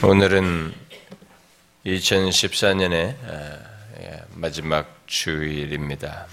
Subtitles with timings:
[0.00, 0.72] 오늘은
[1.84, 3.16] 2014년의
[4.00, 6.26] 예, 마지막 주일입니다.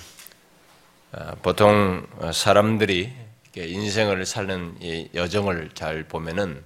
[1.11, 3.11] 아, 보통 사람들이
[3.57, 4.77] 인생을 사는
[5.15, 6.63] 여정을 잘 보면은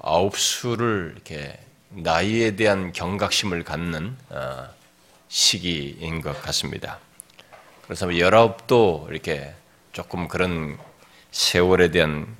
[0.00, 1.58] 아홉 수를 이렇게
[1.90, 4.68] 나이에 대한 경각심을 갖는 어,
[5.28, 7.00] 시기인 것 같습니다.
[7.82, 9.52] 그래서 열아홉도 이렇게
[9.92, 10.78] 조금 그런
[11.32, 12.34] 세월에 대한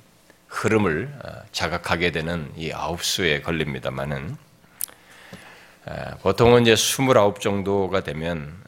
[0.47, 4.37] 흐름을 어, 자각하게 되는 이 아홉 수에 걸립니다만은
[6.21, 8.61] 보통은 이제 스물아홉 정도가 되면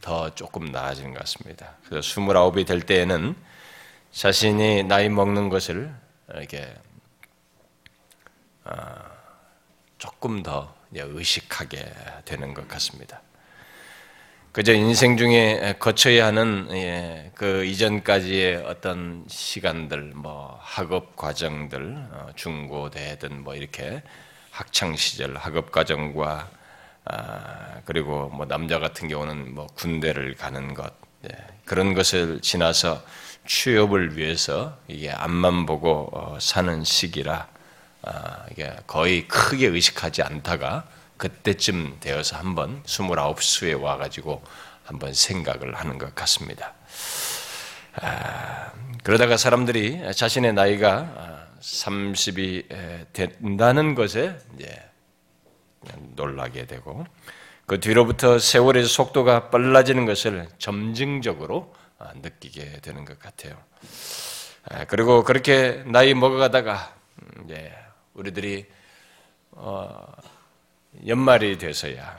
[0.00, 1.76] 더 조금 나아지는 것 같습니다.
[1.86, 3.36] 그래서 스물아홉이 될 때에는
[4.10, 5.94] 자신이 나이 먹는 것을
[6.28, 6.74] 이렇게
[8.64, 8.74] 어,
[9.98, 11.92] 조금 더 의식하게
[12.24, 13.20] 되는 것 같습니다.
[14.54, 23.42] 그저 인생 중에 거쳐야 하는 예, 그 이전까지의 어떤 시간들, 뭐 학업 과정들, 어, 중고대든
[23.42, 24.00] 뭐 이렇게
[24.52, 26.48] 학창 시절 학업 과정과
[27.04, 33.02] 아, 그리고 뭐 남자 같은 경우는 뭐 군대를 가는 것 예, 그런 것을 지나서
[33.48, 37.48] 취업을 위해서 이게 앞만 보고 어, 사는 시기라
[38.02, 44.42] 아, 이게 거의 크게 의식하지 않다가 그때쯤 되어서 한번 29수에 와가지고
[44.84, 46.74] 한번 생각을 하는 것 같습니다.
[48.00, 54.82] 아, 그러다가 사람들이 자신의 나이가 30이 된다는 것에 이제
[56.14, 57.06] 놀라게 되고
[57.66, 63.56] 그 뒤로부터 세월의 속도가 빨라지는 것을 점증적으로 아, 느끼게 되는 것 같아요.
[64.68, 67.72] 아, 그리고 그렇게 나이 먹어가다가 음, 이제
[68.14, 68.66] 우리들이
[69.52, 70.12] 어
[71.06, 72.16] 연말이 돼서야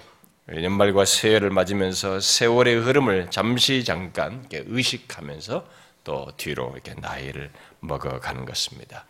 [0.50, 5.68] 연말과 새해를 맞으면서 세월의 흐름을 잠시 잠깐 의식하면서
[6.04, 9.06] 또 뒤로 이렇게 나이를 먹어가는 것입니다.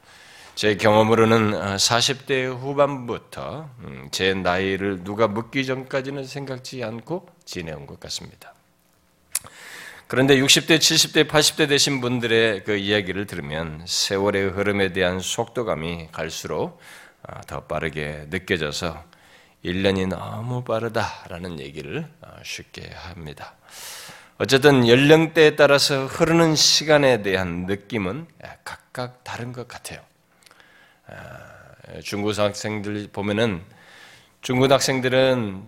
[0.55, 8.53] 제 경험으로는 40대 후반부터 음, 제 나이를 누가 묻기 전까지는 생각지 않고 지내온 것 같습니다.
[10.07, 16.79] 그런데 60대, 70대, 80대 되신 분들의 그 이야기를 들으면 세월의 흐름에 대한 속도감이 갈수록
[17.23, 19.03] 아, 더 빠르게 느껴져서
[19.65, 23.55] 1년이 너무 빠르다라는 얘기를 어, 쉽게 합니다.
[24.37, 28.27] 어쨌든 연령대에 따라서 흐르는 시간에 대한 느낌은
[28.63, 30.01] 각각 다른 것 같아요.
[31.07, 33.61] 아, 중고 학생들 보면은
[34.41, 35.63] 중고 학생들은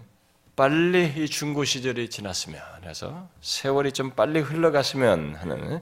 [0.55, 5.81] 빨리 이 중고 시절이 지났으면 해서 세월이 좀 빨리 흘러갔으면 하는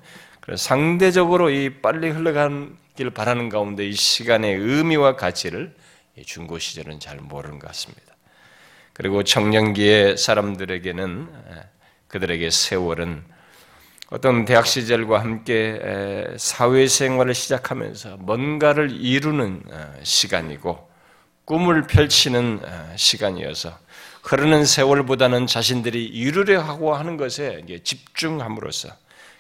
[0.56, 5.76] 상대적으로 이 빨리 흘러가길 바라는 가운데 이 시간의 의미와 가치를
[6.26, 8.05] 중고 시절은 잘 모르는 것 같습니다.
[8.96, 11.28] 그리고 청년기의 사람들에게는
[12.08, 13.24] 그들에게 세월은
[14.10, 19.64] 어떤 대학 시절과 함께 사회생활을 시작하면서 뭔가를 이루는
[20.02, 20.90] 시간이고
[21.44, 22.62] 꿈을 펼치는
[22.96, 23.78] 시간이어서
[24.24, 28.90] 흐르는 세월보다는 자신들이 이루려 하고 하는 것에 집중함으로써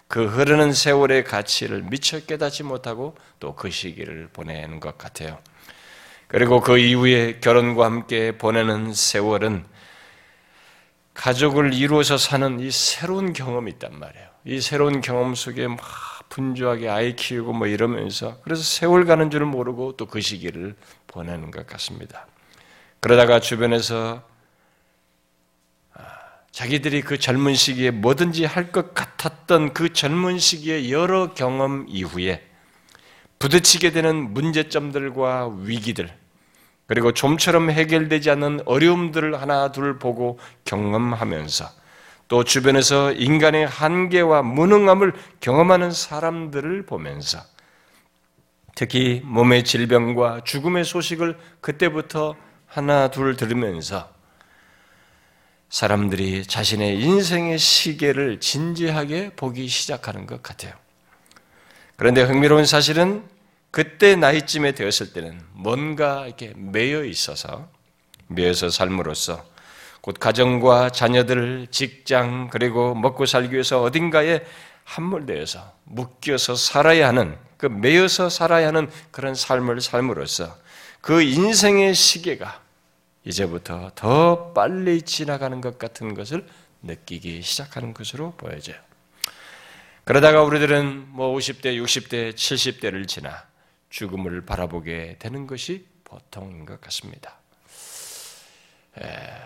[0.09, 5.39] 그 흐르는 세월의 가치를 미처 깨닫지 못하고 또 그 시기를 보내는 것 같아요.
[6.27, 9.65] 그리고 그 이후에 결혼과 함께 보내는 세월은
[11.13, 14.27] 가족을 이루어서 사는 이 새로운 경험이 있단 말이에요.
[14.45, 15.79] 이 새로운 경험 속에 막
[16.29, 20.75] 분주하게 아이 키우고 뭐 이러면서 그래서 세월 가는 줄 모르고 또 그 시기를
[21.07, 22.27] 보내는 것 같습니다.
[22.99, 24.23] 그러다가 주변에서
[25.93, 26.01] 아,
[26.51, 32.43] 자기들이 그 젊은 시기에 뭐든지 할 것 같았던 그 젊은 시기의 여러 경험 이후에
[33.39, 36.09] 부딪히게 되는 문제점들과 위기들,
[36.87, 41.65] 그리고 좀처럼 해결되지 않는 어려움들을 하나 둘 보고 경험하면서
[42.27, 47.39] 또 주변에서 인간의 한계와 무능함을 경험하는 사람들을 보면서
[48.75, 52.35] 특히 몸의 질병과 죽음의 소식을 그때부터
[52.65, 54.13] 하나 둘 들으면서
[55.69, 60.73] 사람들이 자신의 인생의 시계를 진지하게 보기 시작하는 것 같아요.
[61.97, 63.23] 그런데 흥미로운 사실은
[63.71, 67.67] 그때 나이쯤에 되었을 때는 뭔가 이렇게 매여 있어서
[68.27, 69.45] 매여서 삶으로써
[70.01, 74.45] 곧 가정과 자녀들, 직장 그리고 먹고 살기 위해서 어딘가에
[74.83, 80.55] 함몰되어서 묶여서 살아야 하는 그 매여서 살아야 하는 그런 삶을 삶으로써
[81.01, 82.61] 그 인생의 시계가
[83.23, 86.45] 이제부터 더 빨리 지나가는 것 같은 것을
[86.83, 88.84] 느끼기 시작하는 것으로 보여져요.
[90.05, 93.43] 그러다가 우리들은 뭐 50대, 60대, 70대를 지나
[93.89, 97.39] 죽음을 바라보게 되는 것이 보통인 것 같습니다.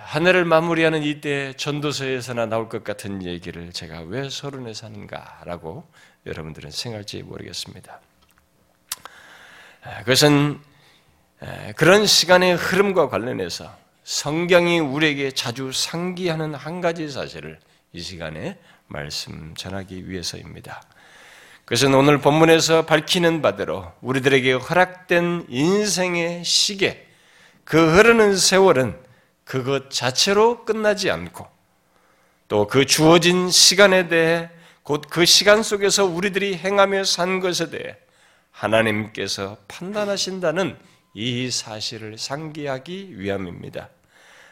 [0.04, 5.90] 한 해를 마무리하는 이때 전도서에서나 나올 것 같은 얘기를 제가 왜 서른에 사는가라고
[6.26, 8.02] 여러분들은 생각할지 모르겠습니다.
[10.00, 10.60] 그것은
[11.78, 13.74] 그런 시간의 흐름과 관련해서
[14.04, 17.62] 성경이 우리에게 자주 상기하는 한 가지 사실을
[17.94, 18.60] 이 시간에
[18.90, 20.82] 말씀 전하기 위해서입니다.
[21.66, 27.08] 그것은 오늘 본문에서 밝히는 바대로 우리들에게 허락된 인생의 시계,
[27.64, 29.00] 그 흐르는 세월은
[29.46, 31.48] 그것 자체로 끝나지 않고
[32.48, 34.50] 또 그 주어진 시간에 대해
[34.84, 37.96] 곧 그 시간 속에서 우리들이 행하며 산 것에 대해
[38.52, 40.76] 하나님께서 판단하신다는
[41.14, 43.90] 이 사실을 상기하기 위함입니다.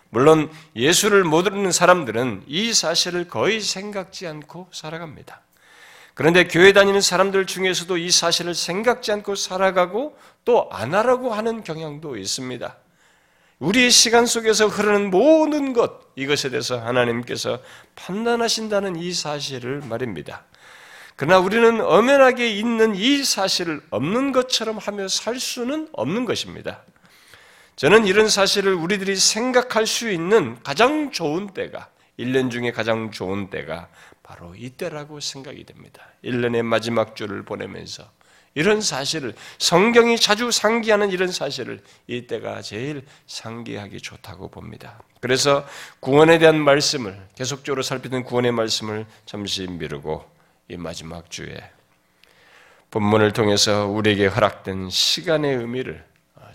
[0.09, 5.41] 물론 예수를 모르는 사람들은 이 사실을 거의 생각지 않고 살아갑니다.
[6.13, 12.17] 그런데 교회 다니는 사람들 중에서도 이 사실을 생각지 않고 살아가고 또 안 하라고 하는 경향도
[12.17, 12.75] 있습니다.
[13.59, 17.59] 우리의 시간 속에서 흐르는 모든 것, 이것에 대해서 하나님께서
[17.95, 20.43] 판단하신다는 이 사실을 말입니다.
[21.15, 26.83] 그러나 우리는 엄연하게 있는 이 사실을 없는 것처럼 하며 살 수는 없는 것입니다.
[27.77, 33.87] 저는 이런 사실을 우리들이 생각할 수 있는 가장 좋은 때가 1년 중에 가장 좋은 때가
[34.23, 36.01] 바로 이때라고 생각이 됩니다.
[36.23, 38.03] 1년의 마지막 주를 보내면서
[38.55, 44.99] 이런 사실을 성경이 자주 상기하는 이런 사실을 이때가 제일 상기하기 좋다고 봅니다.
[45.21, 45.63] 그래서
[45.99, 50.25] 구원에 대한 말씀을 계속적으로 살피던 구원의 말씀을 잠시 미루고
[50.69, 51.55] 이 마지막 주에
[52.89, 56.06] 본문을 통해서 우리에게 허락된 시간의 의미를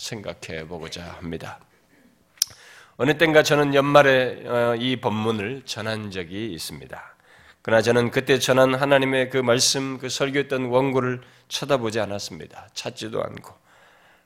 [0.03, 1.61] 생각해 보고자 합니다.
[2.97, 7.15] 어느 땐가 저는 연말에 어, 이 본문을 전한 적이 있습니다.
[7.63, 12.69] 그러나 저는 그때 전한 하나님의 그 말씀, 그 설교했던 원고를 쳐다보지 않았습니다.
[12.75, 13.55] 찾지도 않고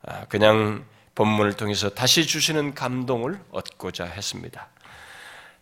[0.07, 0.85] 아, 그냥
[1.15, 4.69] 본문을 통해서 다시 주시는 감동을 얻고자 했습니다.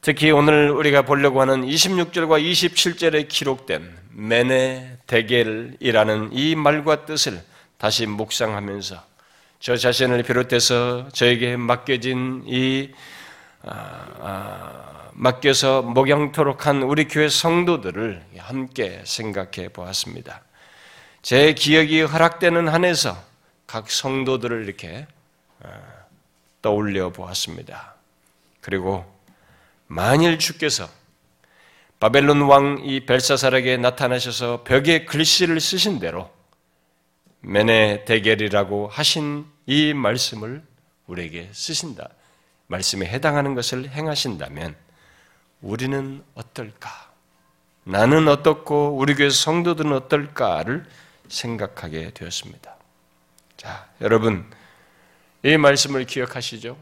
[0.01, 7.43] 특히 오늘 우리가 보려고 하는 26절과 27절에 기록된 메네 데겔이라는 이 말과 뜻을
[7.79, 9.14] 다시 묵상하면서
[9.65, 12.93] 저 자신을 비롯해서 저에게 맡겨진 이
[13.63, 20.43] 아, 아, 맡겨서 목양토록 한 우리 교회 성도들을 함께 생각해 보았습니다.
[21.23, 23.17] 제 기억이 허락되는 한에서
[23.67, 25.07] 각 성도들을 이렇게
[25.63, 25.81] 아,
[26.61, 27.95] 떠올려 보았습니다.
[28.61, 29.07] 그리고
[29.87, 30.87] 만일 주께서
[32.01, 36.31] 바벨론 왕 이 벨사살에게 나타나셔서 벽에 글씨를 쓰신 대로
[37.41, 40.63] 메네 대결이라고 하신 이 말씀을
[41.07, 42.09] 우리에게 쓰신다.
[42.67, 44.75] 말씀에 해당하는 것을 행하신다면
[45.61, 47.13] 우리는 어떨까?
[47.85, 50.87] 나는 어떻고 우리 교회 성도들은 어떨까를
[51.29, 52.77] 생각하게 되었습니다.
[53.57, 54.45] 자, 여러분
[55.43, 56.77] 이 말씀을 기억하시죠?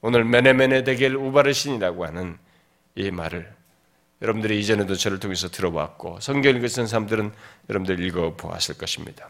[0.00, 2.38] 오늘 메네메네 대겔 우바르신이라고 하는
[2.94, 3.52] 이 말을
[4.20, 7.32] 여러분들이 이전에도 저를 통해서 들어봤고 성경 읽었던 사람들은
[7.68, 9.28] 여러분들 읽어 보았을 것입니다.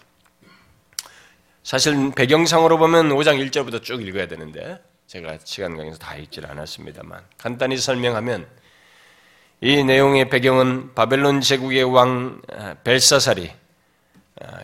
[1.62, 7.76] 사실 배경상으로 보면 5장 1절부터 쭉 읽어야 되는데 제가 시간 관계에서 다 읽질 않았습니다만 간단히
[7.76, 8.48] 설명하면
[9.60, 13.52] 이 내용의 배경은 바벨론 제국의 왕 아, 벨사살이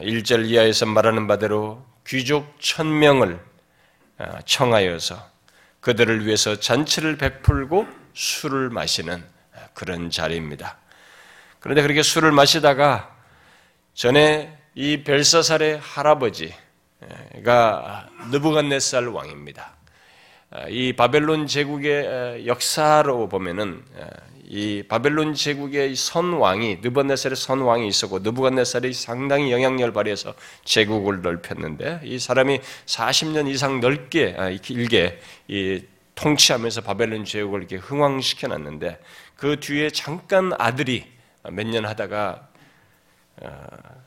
[0.00, 3.38] 1절 아, 이하에서 말하는 바대로 귀족 천명을
[4.18, 5.24] 아, 청하여서
[5.80, 9.24] 그들을 위해서 잔치를 베풀고 술을 마시는
[9.72, 10.78] 그런 자리입니다.
[11.60, 13.16] 그런데 그렇게 술을 마시다가
[13.94, 16.52] 전에 이 벨사살의 할아버지
[17.44, 19.76] 가 느부갓네살 왕입니다.
[20.50, 23.82] 아, 이 바벨론 제국의 역사로 보면은
[24.44, 30.34] 이 바벨론 제국의 선왕이 느부갓네살의 선왕이 있었고 느부갓네살이 상당히 영향력을 발휘해서
[30.64, 35.82] 제국을 넓혔는데 이 사람이 40년 이상 넓게 아, 길게 이
[36.14, 38.98] 통치하면서 바벨론 제국을 이렇게 흥왕시켜 놨는데
[39.36, 41.04] 그 뒤에 잠깐 아들이
[41.50, 42.47] 몇 년 하다가 어,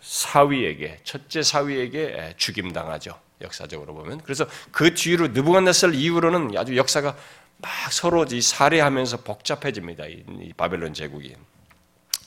[0.01, 3.19] 사위에게 첫째 사위에게 죽임 당하죠.
[3.41, 7.15] 역사적으로 보면 그래서 그 뒤로 느부갓네살 이후로는 아주 역사가
[7.57, 10.05] 막 서로 살해하면서 복잡해집니다.
[10.07, 11.35] 이 바벨론 제국이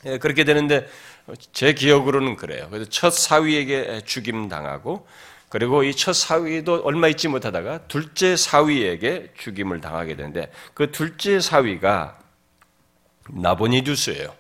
[0.07, 0.89] 예, 그렇게 되는데
[1.53, 2.69] 제 기억으로는 그래요.
[2.71, 5.07] 그래서 첫 사위에게 죽임 당하고
[5.49, 12.19] 그리고 이 첫 사위도 얼마 있지 못하다가 둘째 사위에게 죽임을 당하게 되는데 그 둘째 사위가
[13.31, 14.35] 나보니두스예요.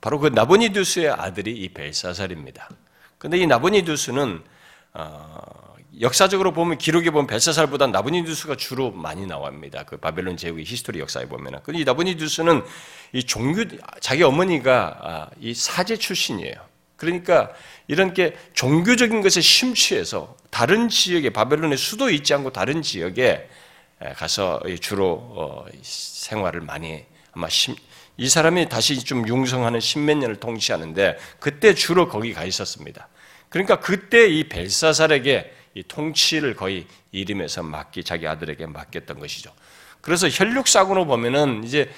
[0.00, 2.68] 바로 그 나보니두스의 아들이 이 벨사살입니다.
[3.18, 4.42] 근데 이 나보니두스는
[4.94, 9.84] 어, 역사적으로 보면 기록에 보면 벨사살보다 나보니두스가 주로 많이 나옵니다.
[9.84, 11.60] 그 바벨론 제국의 history 역사에 보면은.
[11.62, 12.62] 근데 이 나보니두스는
[13.12, 13.64] 이 종교
[14.00, 16.54] 자기 어머니가 아, 이 사제 출신이에요.
[16.96, 17.50] 그러니까
[17.88, 23.48] 이런 게 종교적인 것에 심취해서 다른 지역에 바벨론의 수도 있지 않고 다른 지역에
[24.16, 27.48] 가서 주로 어, 생활을 많이 아마
[28.20, 33.08] 이 사람이 다시 좀 융성하는 십몇 년을 통치하는데 그때 주로 거기 가 있었습니다.
[33.48, 39.50] 그러니까 그때 이 벨사살에게 이 통치를 거의 이름에서 맡기 자기 아들에게 맡겼던 것이죠.
[40.02, 41.90] 그래서 혈육상으로 보면은 이제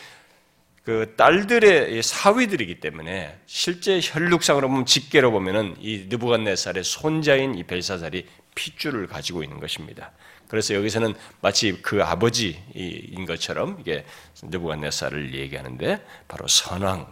[0.85, 9.09] 그 딸들의 사위들이기 때문에 실제 혈육상으로 보면 직계로 보면은 이 느부갓네살의 손자인 이 벨사살이 핏줄을
[9.09, 10.13] 가지고 있는 것입니다.
[10.53, 14.05] 그래서 여기서는 마치 그 아버지인 것처럼 이게
[14.43, 17.07] 느부갓네살을 얘기하는데 바로 선왕.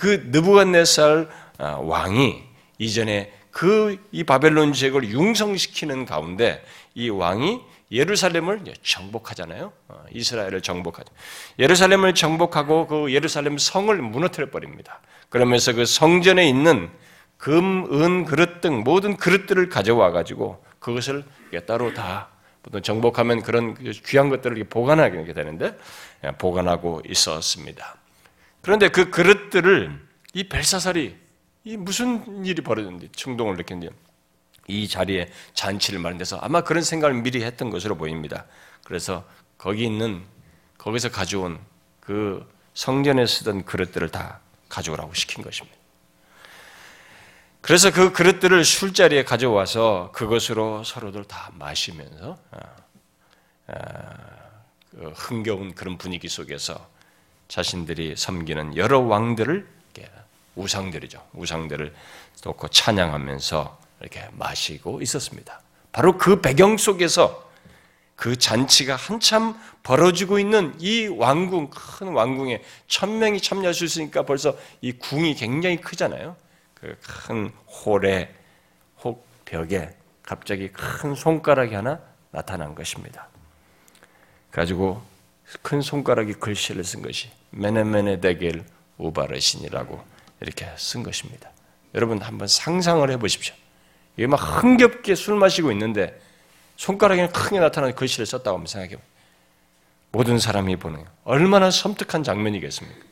[0.00, 2.42] 그 느부갓네살 아, 왕이
[2.78, 6.64] 이전에 그 이 바벨론 지역을 융성시키는 가운데
[6.96, 7.60] 이 왕이
[7.92, 9.72] 예루살렘을 정복하잖아요.
[9.86, 11.12] 어, 이스라엘을 정복하죠.
[11.60, 14.98] 예루살렘을 정복하고 그 예루살렘 성을 무너뜨려 버립니다.
[15.28, 16.90] 그러면서 그 성전에 있는
[17.36, 21.22] 금, 은, 그릇 등 모든 그릇들을 가져와 가지고 그것을
[21.64, 22.31] 따로 다
[22.62, 23.74] 보통 정복하면 그런
[24.06, 25.76] 귀한 것들을 보관하게 되는데
[26.24, 27.96] 예, 보관하고 있었습니다.
[28.60, 30.00] 그런데 그 그릇들을
[30.34, 31.16] 이 벨사살이
[31.64, 33.94] 이 무슨 일이 벌어졌는지 충동을 느꼈는지
[34.68, 38.46] 이 자리에 잔치를 마련해서 아마 그런 생각을 미리 했던 것으로 보입니다.
[38.84, 39.24] 그래서
[39.58, 40.22] 거기 있는
[40.78, 41.58] 거기서 가져온
[42.00, 45.81] 그 성전에 쓰던 그릇들을 다 가져오라고 시킨 것입니다.
[47.62, 52.58] 그래서 그 그릇들을 술자리에 가져와서 그것으로 서로들 다 마시면서 아,
[53.68, 53.74] 아,
[54.90, 56.86] 그 흥겨운 그런 분위기 속에서
[57.48, 59.66] 자신들이 섬기는 여러 왕들을
[60.56, 61.24] 우상들이죠.
[61.34, 61.94] 우상들을
[62.44, 65.60] 놓고 찬양하면서 이렇게 마시고 있었습니다.
[65.92, 67.50] 바로 그 배경 속에서
[68.16, 74.56] 그 잔치가 한참 벌어지고 있는 이 왕궁, 큰 왕궁에 천 명이 참여할 수 있으니까 벌써
[74.80, 76.36] 이 궁이 굉장히 크잖아요.
[76.82, 78.34] 그 큰 홀에,
[79.04, 83.28] 혹 벽에 갑자기 큰 손가락이 하나 나타난 것입니다.
[84.50, 85.02] 가지고
[85.62, 88.64] 큰 손가락이 글씨를 쓴 것이 메네메네 데겔
[88.98, 90.02] 우바르신이라고
[90.40, 91.50] 이렇게 쓴 것입니다.
[91.94, 93.54] 여러분 한번 상상을 해 보십시오.
[94.16, 96.20] 이게 막 흥겹게 술 마시고 있는데
[96.76, 99.12] 손가락에 크게 나타나는 글씨를 썼다고 한번 생각해 보세요.
[100.10, 103.11] 모든 사람이 보는 얼마나 섬뜩한 장면이겠습니까?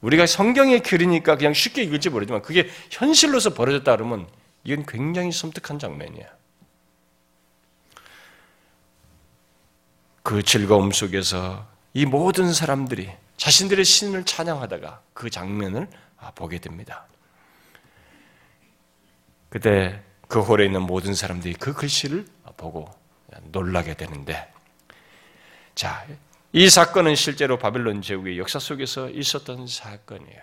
[0.00, 4.28] 우리가 성경의 글이니까 그냥 쉽게 읽을지 모르지만 그게 현실로서 벌어졌다 그러면
[4.64, 6.26] 이건 굉장히 섬뜩한 장면이야.
[10.22, 15.88] 그 즐거움 속에서 이 모든 사람들이 자신들의 신을 찬양하다가 그 장면을
[16.34, 17.06] 보게 됩니다.
[19.48, 22.26] 그때 그 홀에 있는 모든 사람들이 그 글씨를
[22.56, 22.90] 보고
[23.52, 24.52] 놀라게 되는데,
[25.74, 26.04] 자,
[26.56, 30.40] 이 사건은 실제로 바벨론 제국의 역사 속에서 있었던 사건이에요.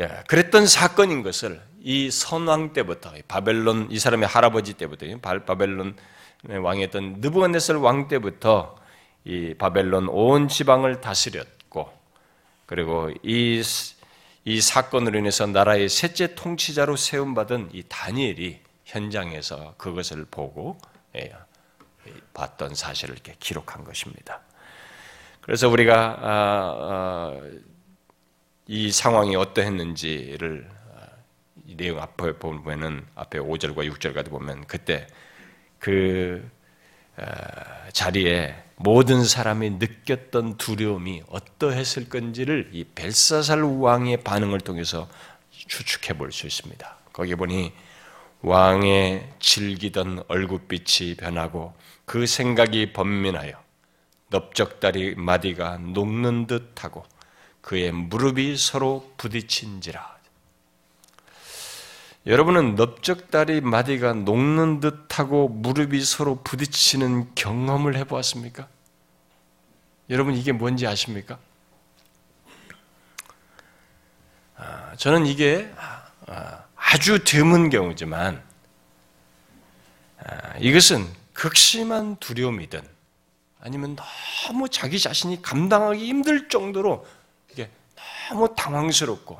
[0.00, 5.06] 예, 그랬던 사건인 것을 이 선왕 때부터 바벨론 이 사람의 할아버지 때부터
[5.46, 5.96] 바벨론
[6.48, 8.76] 왕이었던 느부갓네살 왕 때부터
[9.24, 11.90] 이 바벨론 온 지방을 다스렸고
[12.66, 13.62] 그리고 이
[14.44, 20.78] 이 사건으로 인해서 나라의 셋째 통치자로 세움받은 이 다니엘이 현장에서 그것을 보고
[21.14, 21.32] 예,
[22.34, 24.40] 봤던 사실을 이렇게 기록한 것입니다.
[25.40, 26.30] 그래서 우리가 아,
[26.90, 27.40] 아,
[28.66, 31.06] 이 상황이 어떠했는지를 아,
[31.76, 35.06] 내용 앞에 보면은 앞에 5절과 6절 가 보면 그때
[35.78, 36.48] 그
[37.92, 45.08] 자리에 모든 사람이 느꼈던 두려움이 어떠했을 건지를 이 벨사살 왕의 반응을 통해서
[45.50, 46.96] 추측해 볼 수 있습니다.
[47.12, 47.72] 거기 보니
[48.42, 53.54] 왕의 질기던 얼굴빛이 변하고 그 생각이 번민하여
[54.30, 57.04] 넓적다리 마디가 녹는 듯하고
[57.60, 60.12] 그의 무릎이 서로 부딪힌지라.
[62.26, 68.68] 여러분은 넓적다리 마디가 녹는 듯하고 무릎이 서로 부딪히는 경험을 해보았습니까?
[70.10, 71.38] 여러분 이게 뭔지 아십니까?
[74.56, 75.72] 아, 저는 이게
[76.82, 78.42] 아, 아주 드문 경우지만
[80.24, 82.82] 아, 이것은 극심한 두려움이든
[83.60, 87.06] 아니면 너무 자기 자신이 감당하기 힘들 정도로
[87.50, 87.70] 이게
[88.28, 89.38] 너무 당황스럽고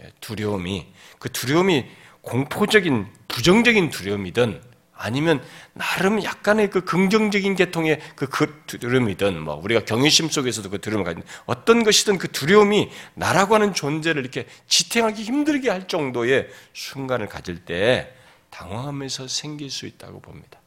[0.00, 0.86] 예, 두려움이
[1.18, 1.86] 그 두려움이
[2.22, 4.71] 공포적인 부정적인 두려움이든
[5.02, 5.42] 아니면
[5.72, 11.24] 나름 약간의 그 긍정적인 계통의 그, 그 두려움이든 뭐 우리가 경외심 속에서도 그 두려움을 가진
[11.46, 18.14] 어떤 것이든 그 두려움이 나라고 하는 존재를 이렇게 지탱하기 힘들게 할 정도의 순간을 가질 때
[18.50, 20.60] 당황하면서 생길 수 있다고 봅니다.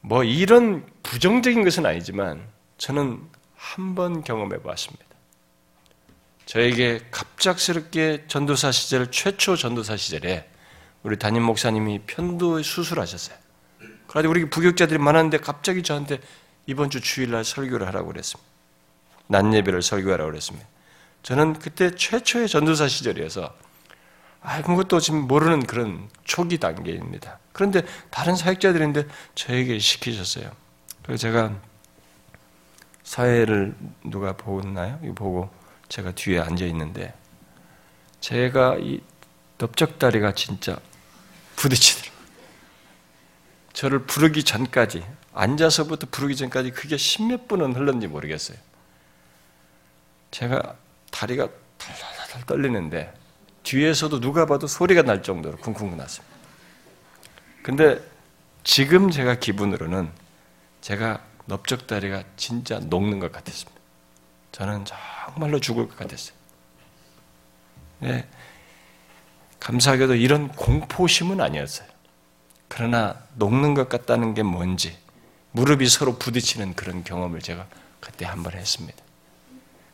[0.00, 2.44] 뭐 이런 부정적인 것은 아니지만
[2.78, 3.20] 저는
[3.54, 5.04] 한 번 경험해 봤습니다.
[6.46, 10.51] 저에게 갑작스럽게 전도사 시절 최초 전도사 시절에
[11.02, 13.36] 우리 담임 목사님이 편도 수술하셨어요.
[14.06, 16.20] 그래서 우리 부격자들이 많았는데 갑자기 저한테
[16.66, 18.48] 이번 주 주일날 설교를 하라고 그랬습니다.
[19.26, 20.66] 낮 예배를 설교하라고 그랬습니다.
[21.22, 23.54] 저는 그때 최초의 전도사 시절이어서
[24.42, 27.38] 아, 그것도 지금 모르는 그런 초기 단계입니다.
[27.52, 30.50] 그런데 다른 사역자들인데 저에게 시키셨어요.
[31.02, 31.52] 그래서 제가
[33.04, 34.98] 사회를 누가 보나요?
[35.14, 35.48] 보고
[35.88, 37.14] 제가 뒤에 앉아 있는데
[38.20, 39.00] 제가 이
[39.58, 40.76] 넓적다리가 진짜
[41.62, 42.12] 부딪히더라고요.
[43.72, 48.58] 저를 부르기 전까지 앉아서부터 부르기 전까지 그게 십몇 분은 흘렀는지 모르겠어요.
[50.30, 50.76] 제가
[51.10, 53.14] 다리가 달달달 떨리는데
[53.62, 56.36] 뒤에서도 누가 봐도 소리가 날 정도로 쿵쿵 났습니다.
[57.62, 58.00] 근데
[58.64, 60.10] 지금 제가 기분으로는
[60.80, 63.80] 제가 넓적다리가 진짜 녹는 것 같았습니다.
[64.50, 66.34] 저는 정말로 죽을 것 같았어요.
[68.00, 68.28] 네,
[69.62, 71.88] 감사하게도 이런 공포심은 아니었어요.
[72.66, 74.96] 그러나 녹는 것 같다는 게 뭔지
[75.52, 77.66] 무릎이 서로 부딪히는 그런 경험을 제가
[78.00, 78.98] 그때 한 번 했습니다.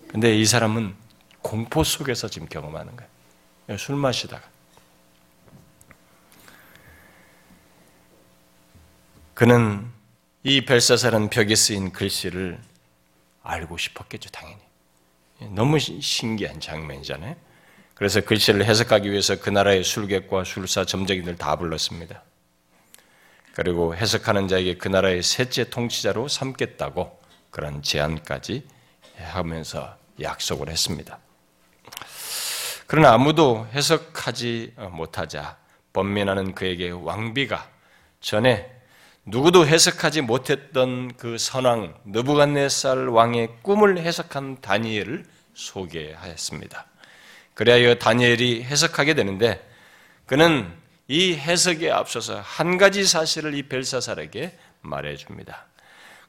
[0.09, 0.95] 근데 이 사람은
[1.43, 3.79] 공포 속에서 지금 경험하는 거예요.
[3.79, 4.49] 술 마시다가.
[9.35, 9.87] 그는
[10.45, 12.59] 이 벨사살은 벽에 쓰인 글씨를
[13.43, 14.63] 알고 싶었겠죠, 당연히.
[15.51, 17.37] 너무 신기한 장면이잖아요.
[17.99, 22.23] 그래서 글씨를 해석하기 위해서 그 나라의 술객과 술사 점쟁이들 다 불렀습니다.
[23.55, 27.19] 그리고 해석하는 자에게 그 나라의 셋째 통치자로 삼겠다고
[27.51, 28.65] 그런 제안까지
[29.19, 31.19] 하면서 약속을 했습니다.
[32.87, 35.57] 그러나 아무도 해석하지 못하자
[35.93, 37.69] 번민하는 그에게 왕비가
[38.21, 38.71] 전에
[39.25, 45.25] 누구도 해석하지 못했던 그 선왕 느부갓네살 왕의 꿈을 해석한 다니엘을
[45.55, 46.87] 소개하였습니다.
[47.59, 49.61] 그래야 다니엘이 해석하게 되는데
[50.27, 50.73] 그는
[51.09, 55.67] 이 해석에 앞서서 한 가지 사실을 이 벨사살에게 말해 줍니다.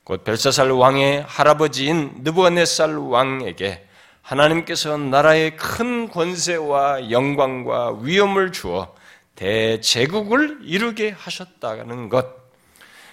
[0.03, 3.85] 곧 벨사살 왕의 할아버지인 느부갓네살 왕에게
[4.23, 8.95] 하나님께서 나라의 큰 권세와 영광과 위엄을 주어
[9.35, 12.25] 대제국을 이루게 하셨다는 것.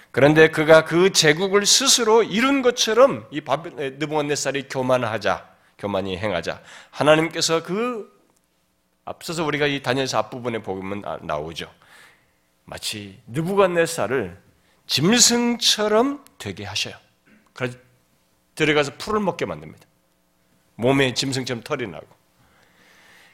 [0.09, 6.61] 그런데 그가 그 제국을 스스로 이룬 것처럼 이 느부갓네살이 교만하자, 교만이 행하자.
[6.89, 8.16] 하나님께서 그
[9.07, 11.71] 앞서서 우리가 이 다니엘서 앞부분에 보면 나오죠.
[12.65, 14.37] 마치 느부갓네살을
[14.85, 16.95] 짐승처럼 되게 하셔요.
[17.53, 17.77] 그래서
[18.55, 19.85] 들어가서 풀을 먹게 만듭니다.
[20.75, 22.05] 몸에 짐승처럼 털이 나고.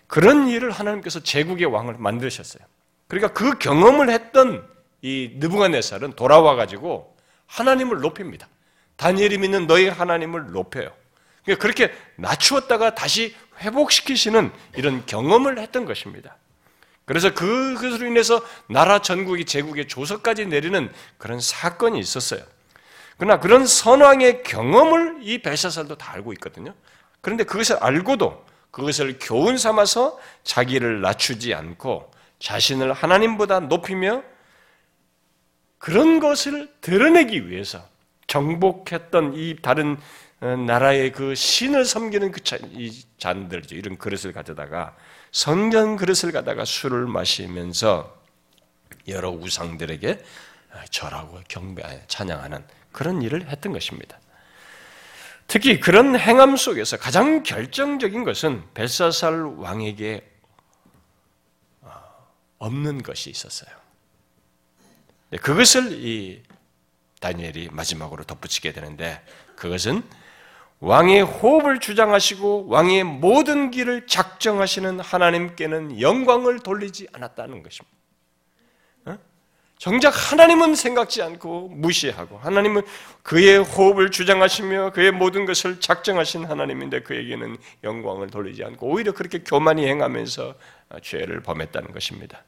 [0.06, 2.64] 그런 일을 하나님께서 제국의 왕을 만드셨어요.
[3.08, 4.68] 그러니까 그 경험을 했던
[5.02, 8.48] 이 느부갓네살은 돌아와 가지고 하나님을 높입니다.
[8.96, 10.92] 다니엘이 믿는 너희 하나님을 높여요.
[11.44, 16.38] 그러니까 그렇게 낮추었다가 다시 회복시키시는 이런 경험을 했던 것입니다.
[17.06, 22.42] 그래서 그, 그것으로 인해서 나라 전국이 제국의 조서까지 내리는 그런 사건이 있었어요.
[23.18, 26.74] 그러나 그런 선왕의 경험을 이 벨사살도 다 알고 있거든요.
[27.22, 34.24] 그런데 그것을 알고도 그것을 교훈 삼아서 자기를 낮추지 않고 자신을 하나님보다 높이며
[35.78, 37.88] 그런 것을 드러내기 위해서
[38.28, 40.00] 정복했던 이 다른 어,
[40.44, 42.42] 나라의 그 신을 섬기는 그
[43.18, 43.76] 잔들이죠.
[43.76, 44.96] 이런 그릇을 가져다가
[45.32, 48.22] 성전 그릇을 가다가 술을 마시면서
[49.08, 50.24] 여러 우상들에게
[50.92, 54.20] 절하고 경배, 찬양하는 그런 일을 했던 것입니다.
[55.48, 60.30] 특히 그런 행함 속에서 가장 결정적인 것은 벨사살 왕에게
[61.82, 61.92] 어,
[62.60, 63.74] 없는 것이 있었어요.
[65.30, 66.44] 네, 그것을 이
[67.20, 69.24] 다니엘이 마지막으로 덧붙이게 되는데
[69.56, 70.04] 그것은
[70.84, 77.98] 왕의 호흡을 주장하시고 왕의 모든 길을 작정하시는 하나님께는 영광을 돌리지 않았다는 것입니다.
[79.06, 79.18] 어?
[79.78, 82.82] 정작 하나님은 생각지 않고 무시하고 하나님은
[83.22, 89.88] 그의 호흡을 주장하시며 그의 모든 것을 작정하신 하나님인데 그에게는 영광을 돌리지 않고 오히려 그렇게 교만히
[89.88, 90.54] 행하면서
[91.02, 92.44] 죄를 범했다는 것입니다.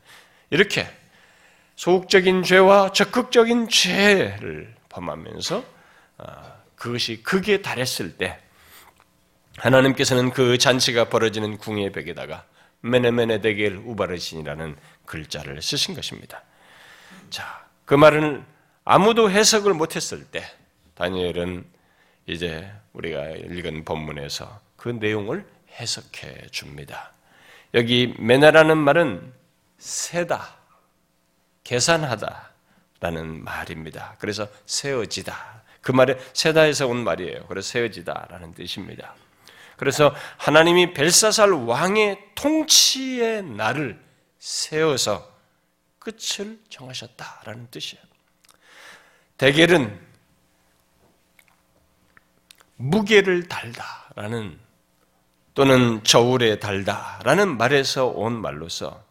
[0.50, 0.86] 이렇게
[1.78, 5.64] 소극적인 죄와 적극적인 죄를 범하면서
[6.18, 8.40] 아, 그것이 극에 달했을 때
[9.58, 12.46] 하나님께서는 그 잔치가 벌어지는 궁의 벽에다가
[12.82, 14.76] 메네메네 데겔 우바르신이라는
[15.08, 16.44] 글자를 쓰신 것입니다.
[17.32, 18.46] 자, 그 말은
[18.84, 20.44] 아무도 해석을 못했을 때
[20.94, 21.66] 다니엘은
[22.28, 25.44] 이제 우리가 읽은 본문에서 그 내용을
[25.80, 27.14] 해석해 줍니다.
[27.74, 29.34] 여기 메나라는 말은
[29.80, 30.56] 세다,
[31.64, 34.18] 계산하다라는 말입니다.
[34.20, 35.65] 그래서 세어지다.
[35.86, 37.46] 그 말에 세다에서 온 말이에요.
[37.46, 39.14] 그래서 세어지다라는 뜻입니다.
[39.78, 44.04] 그래서 하나님이 벨사살 왕의 통치의 날을
[44.40, 45.32] 세워서
[46.00, 48.04] 끝을 정하셨다라는 뜻이에요.
[49.38, 50.00] 대결은
[52.78, 54.58] 무게를 달다라는
[55.54, 59.04] 또는 저울에 달다라는 말에서 온 말로서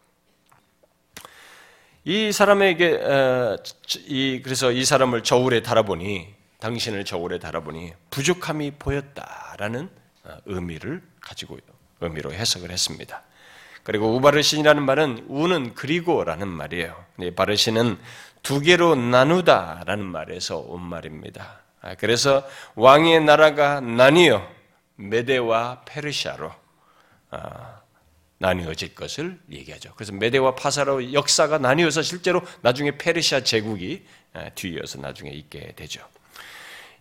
[2.02, 3.00] 이 사람에게
[4.08, 6.33] 이 그래서 이 사람을 저울에 달아보니
[6.64, 9.90] 당신을 저울에 달아보니 부족함이 보였다라는
[10.24, 11.58] 어, 의미를 가지고
[12.00, 13.22] 의미로 해석을 했습니다.
[13.82, 17.04] 그리고 우바르신이라는 말은 우는 그리고라는 말이에요.
[17.36, 17.98] 바르신은
[18.42, 21.60] 두 개로 나누다라는 말에서 온 말입니다.
[21.82, 24.50] 아, 그래서 왕의 나라가 나뉘어
[24.96, 26.50] 메데와 페르시아로
[27.30, 27.80] 아,
[28.38, 29.92] 나뉘어질 것을 얘기하죠.
[29.96, 36.08] 그래서 메데와 파사로 역사가 나뉘어서 실제로 나중에 페르시아 제국이 아, 뒤이어서 나중에 있게 되죠.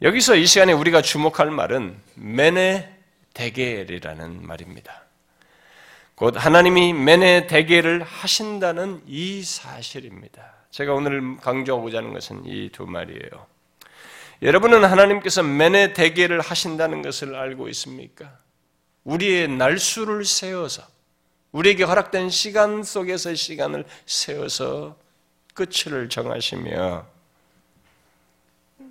[0.04, 2.94] 여기서 이 시간에 우리가 주목할 말은 메네
[3.34, 5.04] 대겔이라는 말입니다.
[6.16, 10.56] 곧 하나님이 메네 대계를 하신다는 이 사실입니다.
[10.72, 13.48] 제가 오늘 강조하고자 하는 것은 이 두 말이에요.
[14.42, 18.38] 여러분은 하나님께서 메네 대계를 하신다는 것을 알고 있습니까?
[19.06, 20.84] 우리의 날수를 세워서
[21.54, 24.98] 우리에게 허락된 시간 속에서 시간을 세워서
[25.54, 27.13] 끝을 정하시며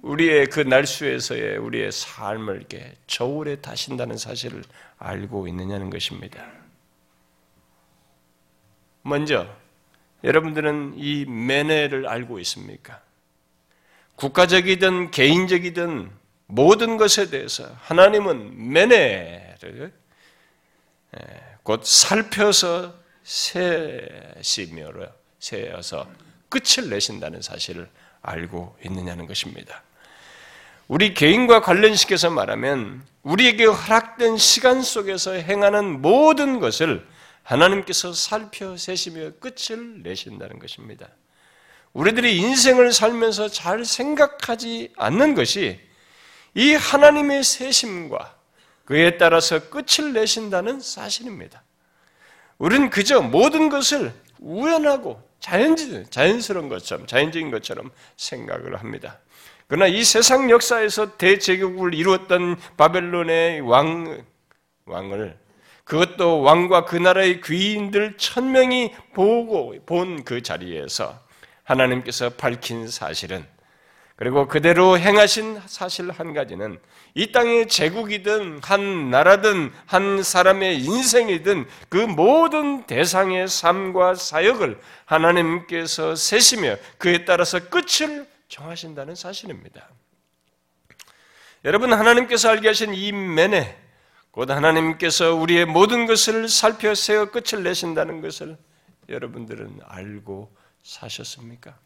[0.03, 4.65] 우리의 그 날수에서의 우리의 삶을 이렇게 저울에 타신다는 사실을
[4.99, 6.45] 알고 있느냐는 것입니다.
[9.03, 9.49] 먼저
[10.25, 13.01] 여러분들은 이 매네를 알고 있습니까?
[14.17, 16.11] 국가적이든 개인적이든
[16.47, 19.93] 모든 것에 대해서 하나님은 매네를
[21.63, 24.93] 곧 살펴서 세시며
[25.39, 26.11] 세어서
[26.49, 27.89] 끝을 내신다는 사실을
[28.21, 29.83] 알고 있느냐는 것입니다.
[30.89, 37.07] 우리 개인과 관련시켜서 말하면 우리에게 허락된 시간 속에서 행하는 모든 것을
[37.45, 41.09] 하나님께서 살펴 세시며 끝을 내신다는 것입니다.
[41.93, 45.81] 우리들이 인생을 살면서 잘 생각하지 않는 것이
[46.55, 48.37] 이 하나님의 세심과
[48.85, 51.63] 그에 따라서 끝을 내신다는 사실입니다.
[52.59, 59.19] 우리는 그저 모든 것을 우연하고 자연스러운 것처럼, 자연적인 것처럼 생각을 합니다.
[59.69, 64.25] 그러나 이 세상 역사에서 대제국을 이루었던 바벨론의 왕,
[64.87, 65.39] 왕을
[65.85, 71.19] 그것도 왕과 그 나라의 귀인들 천명이 보고 본 그 자리에서
[71.65, 73.47] 하나님께서 밝힌 사실은
[74.17, 76.79] 그리고 그대로 행하신 사실 한 가지는
[77.15, 86.77] 이 땅의 제국이든 한 나라든 한 사람의 인생이든 그 모든 대상의 삶과 사역을 하나님께서 세시며
[86.99, 89.89] 그에 따라서 끝을 정하신다는 사실입니다.
[91.65, 93.79] 여러분 하나님께서 알게 하신 이 맨에
[94.31, 98.59] 곧 하나님께서 우리의 모든 것을 살펴 세어 끝을 내신다는 것을
[99.09, 101.79] 여러분들은 알고 사셨습니까?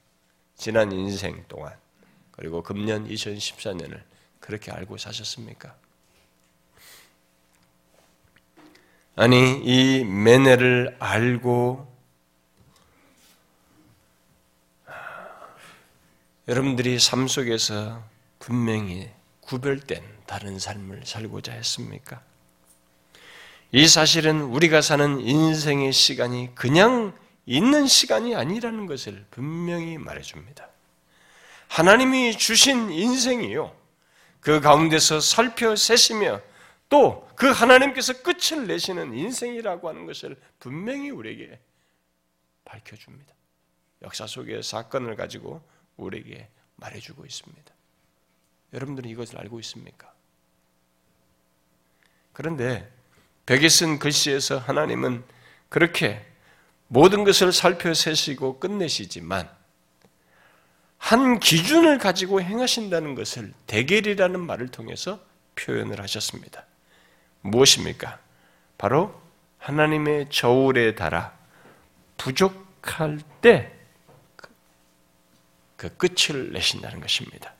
[0.56, 1.72] 지난 인생 동안
[2.32, 4.02] 그리고 금년 2014년을
[4.40, 5.76] 그렇게 알고 사셨습니까?
[9.14, 11.95] 아니 이 매네를 알고
[16.48, 18.02] 여러분들이 삶 속에서
[18.38, 22.22] 분명히 구별된 다른 삶을 살고자 했습니까?
[23.72, 30.68] 이 사실은 우리가 사는 인생의 시간이 그냥 있는 시간이 아니라는 것을 분명히 말해줍니다.
[31.68, 33.74] 하나님이 주신 인생이요.
[34.40, 36.40] 그 가운데서 살펴 세시며
[36.88, 41.60] 또 그 하나님께서 끝을 내시는 인생이라고 하는 것을 분명히 우리에게
[42.64, 43.34] 밝혀줍니다.
[44.02, 45.62] 역사 속의 사건을 가지고
[45.96, 47.74] 우리에게 말해주고 있습니다.
[48.72, 50.12] 여러분들은 이것을 알고 있습니까?
[52.32, 52.90] 그런데
[53.46, 55.24] 벽에 쓴 글씨에서 하나님은
[55.68, 56.24] 그렇게
[56.88, 59.48] 모든 것을 살펴 세시고 끝내시지만
[60.98, 65.20] 한 기준을 가지고 행하신다는 것을 대결이라는 말을 통해서
[65.54, 66.64] 표현을 하셨습니다.
[67.42, 68.18] 무엇입니까?
[68.76, 69.20] 바로
[69.58, 71.36] 하나님의 저울에 달아
[72.18, 73.75] 부족할 때
[75.76, 77.52] 그그 끝을 내신다는 것입니다.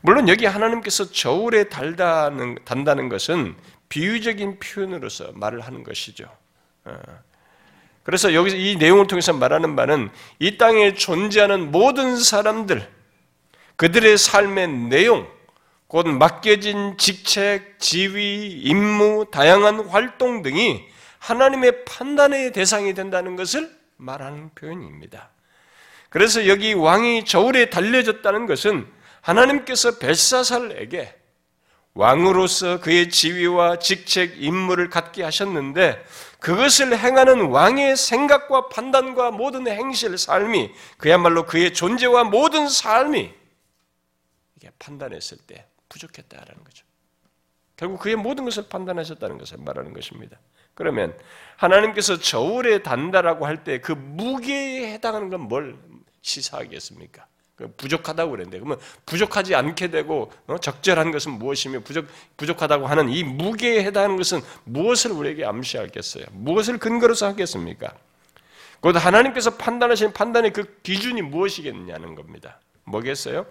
[0.00, 3.56] 물론 여기 하나님께서 저울에 달다는, 단다는 것은
[3.88, 6.28] 비유적인 표현으로서 말을 하는 것이죠.
[6.84, 6.98] 어.
[8.02, 12.88] 그래서 여기서 이 내용을 통해서 말하는 바는 이 땅에 존재하는 모든 사람들,
[13.74, 15.28] 그들의 삶의 내용,
[15.88, 20.84] 곧 맡겨진 직책, 지위, 임무, 다양한 활동 등이
[21.18, 25.30] 하나님의 판단의 대상이 된다는 것을 말하는 표현입니다.
[26.10, 28.86] 그래서 여기 왕이 저울에 달려졌다는 것은
[29.20, 31.14] 하나님께서 벨사살에게
[31.94, 36.04] 왕으로서 그의 지위와 직책, 임무를 갖게 하셨는데
[36.40, 43.32] 그것을 행하는 왕의 생각과 판단과 모든 행실, 삶이 그야말로 그의 존재와 모든 삶이
[44.56, 46.84] 이게 판단했을 때 부족했다라는 거죠.
[47.76, 50.38] 결국 그의 모든 것을 판단하셨다는 것을 말하는 것입니다.
[50.74, 51.16] 그러면
[51.56, 55.76] 하나님께서 저울에 단다라고 할 때 그 무게에 해당하는 건 뭘
[56.26, 57.26] 시사하겠습니까?
[57.54, 60.58] 그 부족하다고 그랬는데 그러면 부족하지 않게 되고 어?
[60.58, 66.26] 적절한 것은 무엇이며 부족 부족하다고 하는 이 무게에 해당하는 것은 무엇을 우리에게 암시하겠어요?
[66.32, 67.94] 무엇을 근거로서 하겠습니까?
[68.80, 72.60] 곧 하나님께서 판단하신 판단의 그 기준이 무엇이겠느냐는 겁니다.
[72.84, 73.46] 뭐겠어요?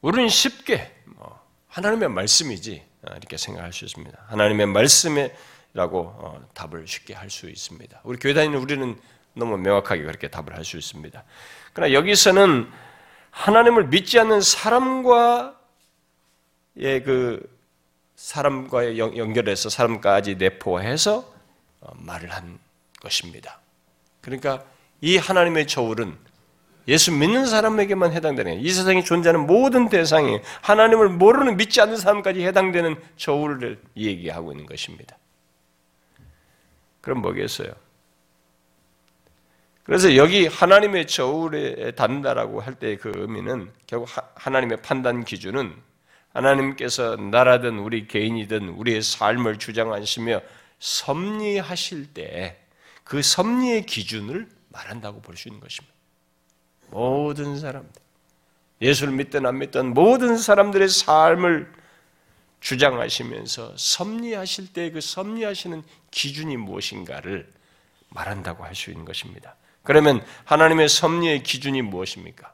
[0.00, 4.24] 우리는 쉽게 뭐 하나님의 말씀이지 어, 이렇게 생각할 수 있습니다.
[4.26, 8.00] 하나님의 말씀이라고 어, 답을 쉽게 할 수 있습니다.
[8.02, 8.98] 우리 교회 다니는 우리는
[9.34, 11.22] 너무 명확하게 그렇게 답을 할 수 있습니다.
[11.72, 12.70] 그러나 여기서는
[13.30, 15.54] 하나님을 믿지 않는 사람과의
[17.04, 17.54] 그
[18.16, 21.32] 사람과의 연결해서 사람까지 내포해서
[21.80, 22.58] 어, 말을 한
[23.00, 23.60] 것입니다.
[24.20, 24.64] 그러니까
[25.00, 26.16] 이 하나님의 저울은
[26.86, 32.96] 예수 믿는 사람에게만 해당되는 이 세상에 존재하는 모든 대상이 하나님을 모르는 믿지 않는 사람까지 해당되는
[33.16, 35.16] 저울을 얘기하고 있는 것입니다.
[37.00, 37.72] 그럼 뭐겠어요?
[39.84, 45.74] 그래서 여기 하나님의 저울에 단다라고 할 때 그 의미는 결국 하나님의 판단 기준은
[46.32, 50.40] 하나님께서 나라든 우리 개인이든 우리의 삶을 주장하시며
[50.78, 52.60] 섭리하실 때
[53.04, 55.94] 그 섭리의 기준을 말한다고 볼 수 있는 것입니다.
[56.88, 58.00] 모든 사람들,
[58.80, 61.70] 예수를 믿든 안 믿든 모든 사람들의 삶을
[62.60, 67.52] 주장하시면서 섭리하실 때 그 섭리하시는 기준이 무엇인가를
[68.08, 69.54] 말한다고 할 수 있는 것입니다.
[69.84, 72.52] 그러면 하나님의 섭리의 기준이 무엇입니까?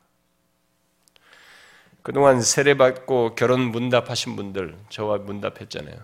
[2.03, 5.97] 그동안 세례받고 결혼 문답하신 분들, 저와 문답했잖아요.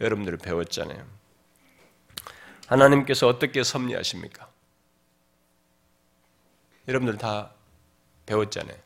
[0.00, 1.04] 여러분들이 배웠잖아요.
[2.66, 4.48] 하나님께서 어떻게 섭리하십니까?
[6.86, 7.50] 여러분들 다
[8.26, 8.76] 배웠잖아요.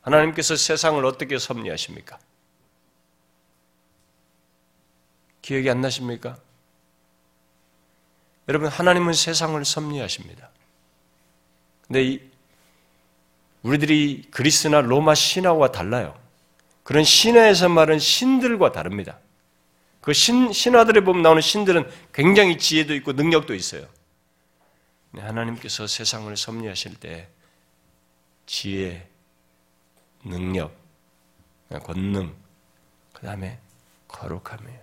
[0.00, 2.18] 하나님께서 세상을 어떻게 섭리하십니까?
[5.42, 6.38] 기억이 안 나십니까?
[8.48, 10.50] 여러분, 하나님은 세상을 섭리하십니다.
[11.90, 12.20] 근데 이,
[13.62, 16.16] 우리들이 그리스나 로마 신화와 달라요.
[16.84, 19.18] 그런 신화에서 말은 신들과 다릅니다.
[20.00, 23.88] 그 신, 신화들에 보면 나오는 신들은 굉장히 지혜도 있고 능력도 있어요.
[25.16, 27.28] 하나님께서 세상을 섭리하실 때
[28.46, 29.08] 지혜,
[30.24, 30.72] 능력,
[31.82, 32.32] 권능,
[33.12, 33.58] 그 다음에
[34.06, 34.80] 거룩함이에요.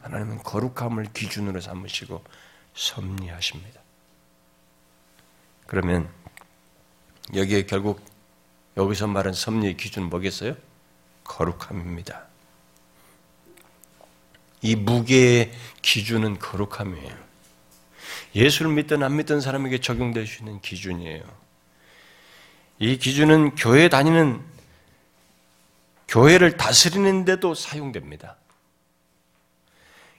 [0.00, 2.24] 하나님은 거룩함을 기준으로 삼으시고
[2.72, 3.83] 섭리하십니다.
[5.74, 6.08] 그러면
[7.34, 8.00] 여기에 결국
[8.76, 10.54] 여기서 말한 섭리의 기준은 뭐겠어요?
[11.24, 12.28] 거룩함입니다.
[14.62, 15.50] 이 무게의
[15.82, 17.16] 기준은 거룩함이에요.
[18.36, 21.24] 예수를 믿든 안 믿든 사람에게 적용될 수 있는 기준이에요.
[22.78, 24.44] 이 기준은 교회 다니는
[26.06, 28.36] 교회를 다스리는데도 사용됩니다.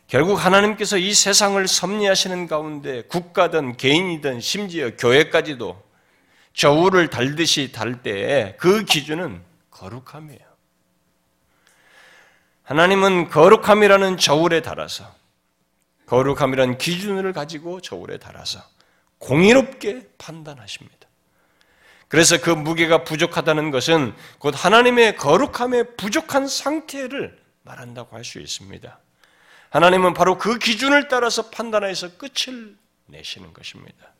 [0.07, 5.83] 결국 하나님께서 이 세상을 섭리하시는 가운데 국가든 개인이든 심지어 교회까지도
[6.53, 9.41] 저울을 달듯이 달 때에 그 기준은
[9.71, 10.45] 거룩함이에요.
[12.63, 15.13] 하나님은 거룩함이라는 저울에 달아서
[16.05, 18.61] 거룩함이라는 기준을 가지고 저울에 달아서
[19.17, 21.07] 공의롭게 판단하십니다.
[22.07, 28.99] 그래서 그 무게가 부족하다는 것은 곧 하나님의 거룩함의 부족한 상태를 말한다고 할 수 있습니다.
[29.75, 34.13] 하나님은 바로 그 기준을 따라서 판단해서 끝을 내시는 것입니다.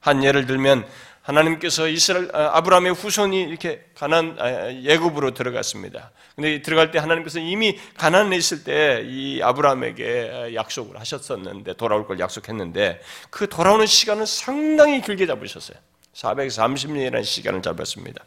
[0.00, 0.88] 한 예를 들면
[1.22, 6.10] 하나님께서 이스라엘 아, 아브라함의 후손이 이렇게 가난 아, 예굽으로 들어갔습니다.
[6.34, 13.00] 근데 들어갈 때 하나님께서 이미 가난에 있을 때 이 아브라함에게 약속을 하셨었는데 돌아올 걸 약속했는데
[13.30, 15.78] 그 돌아오는 시간은 상당히 길게 잡으셨어요.
[16.14, 18.24] 430년이라는 시간을 잡았습니다.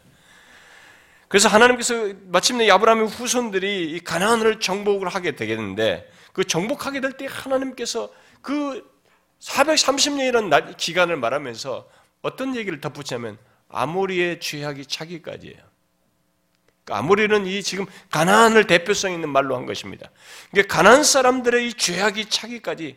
[1.28, 8.10] 그래서 하나님께서 마침내 아브라함의 후손들이 이 가나안을 정복을 하게 되겠는데 그 정복하게 될 때 하나님께서
[8.40, 8.90] 그
[9.40, 11.88] 430년이라는 기간을 말하면서
[12.22, 15.72] 어떤 얘기를 덧붙이냐면 아모리의 죄악이 차기까지예요.
[16.84, 20.10] 그러니까 아모리는 이 지금 가나안을 대표성 있는 말로 한 것입니다.
[20.50, 22.96] 그러니까 가나안 사람들의 이 죄악이 차기까지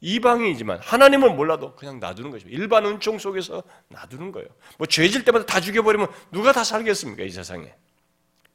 [0.00, 2.60] 이방인이지만 하나님을 몰라도 그냥 놔두는 것입니다.
[2.60, 4.48] 일반 은총 속에서 놔두는 거예요.
[4.78, 7.72] 뭐 죄질 때마다 다 죽여버리면 누가 다 살겠습니까 이 세상에?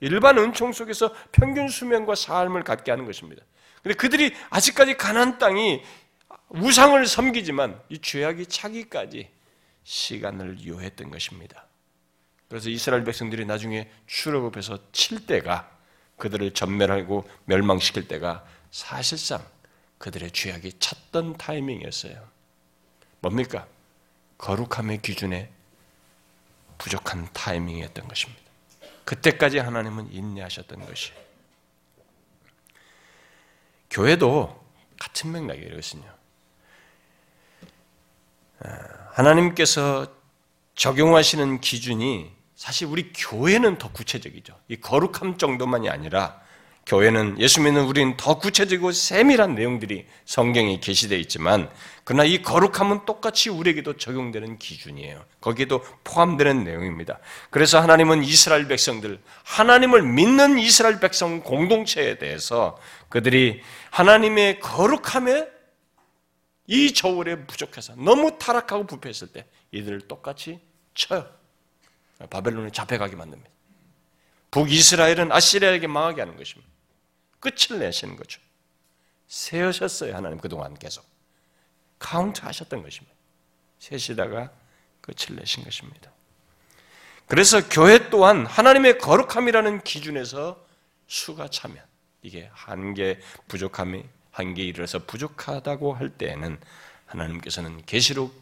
[0.01, 3.43] 일반 은총 속에서 평균 수명과 삶을 갖게 하는 것입니다.
[3.87, 5.81] 근데 그들이 아직까지 가난 땅이
[6.49, 9.29] 우상을 섬기지만 이 죄악이 차기까지
[9.85, 11.65] 시간을 요했던 것입니다.
[12.49, 15.71] 그래서 이스라엘 백성들이 나중에 출애굽해서 칠 때가
[16.17, 19.41] 그들을 전멸하고 멸망시킬 때가 사실상
[19.99, 22.27] 그들의 죄악이 찼던 타이밍이었어요.
[23.21, 23.67] 뭡니까?
[24.37, 25.49] 거룩함의 기준에
[26.77, 28.41] 부족한 타이밍이었던 것입니다.
[29.05, 31.13] 그때까지 하나님은 인내하셨던 것이.
[33.89, 34.65] 교회도
[34.99, 36.03] 같은 이것은요.
[38.63, 38.69] 아,
[39.13, 40.07] 하나님께서
[40.75, 44.55] 적용하시는 기준이 사실 우리 교회는 더 구체적이죠.
[44.67, 46.39] 이 거룩함 정도만이 아니라
[46.87, 51.69] 교회는 예수 믿는 우리는 더 구체적이고 세밀한 내용들이 성경에 게시되어 있지만
[52.05, 55.21] 그러나 이 거룩함은 똑같이 우리에게도 적용되는 기준이에요.
[55.41, 57.19] 거기에도 포함되는 내용입니다.
[57.49, 65.47] 그래서 하나님은 이스라엘 백성들, 하나님을 믿는 이스라엘 백성 공동체에 대해서 그들이 하나님의 거룩함에
[66.67, 70.59] 이 저울에 부족해서 너무 타락하고 부패했을 때 이들을 똑같이
[70.93, 71.29] 쳐요.
[72.29, 73.49] 바벨론에 잡혀가게 만듭니다.
[74.51, 76.69] 북이스라엘은 아시리아에게 망하게 하는 것입니다.
[77.39, 78.41] 끝을 내시는 거죠.
[79.27, 81.05] 세우셨어요, 하나님 그동안 계속.
[81.99, 83.15] 카운트 하셨던 것입니다.
[83.79, 84.51] 세시다가
[85.01, 86.11] 끝을 내신 것입니다.
[87.27, 90.65] 그래서 교회 또한 하나님의 거룩함이라는 기준에서
[91.07, 91.86] 수가 차면
[92.21, 96.59] 이게 한계 부족함이 한계 이르러서 부족하다고 할 때에는
[97.05, 98.33] 하나님께서는 계시록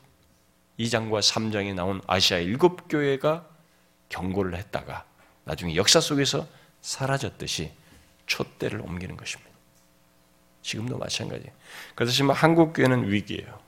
[0.79, 3.47] 2장과 3장에 나온 아시아 일곱 교회가
[4.09, 5.05] 경고를 했다가
[5.45, 6.47] 나중에 역사 속에서
[6.81, 7.71] 사라졌듯이
[8.25, 9.51] 촛대를 옮기는 것입니다.
[10.61, 11.51] 지금도 마찬가지예요.
[11.93, 13.59] 그래서 지금 한국 교회는 위기예요.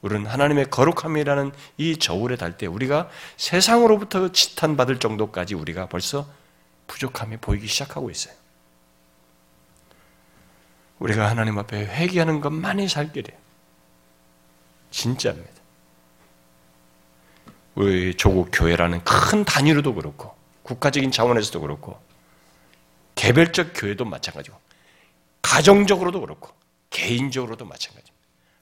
[0.00, 6.26] 우리는 하나님의 거룩함이라는 이 저울에 달 때 우리가 세상으로부터 지탄받을 정도까지 우리가 벌써
[6.88, 8.34] 부족함이 보이기 시작하고 있어요.
[11.02, 13.40] 우리가 하나님 앞에 회개하는 것만이 살 길이에요.
[14.92, 15.50] 진짜입니다.
[17.74, 22.00] 우리 조국 교회라는 큰 단위로도 그렇고 국가적인 차원에서도 그렇고
[23.16, 24.56] 개별적 교회도 마찬가지고
[25.42, 26.50] 가정적으로도 그렇고
[26.90, 28.12] 개인적으로도 마찬가지입니다.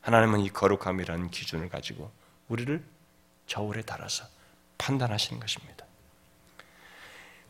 [0.00, 2.10] 하나님은 이 거룩함이라는 기준을 가지고
[2.48, 2.82] 우리를
[3.46, 4.24] 저울에 달아서
[4.78, 5.84] 판단하시는 것입니다.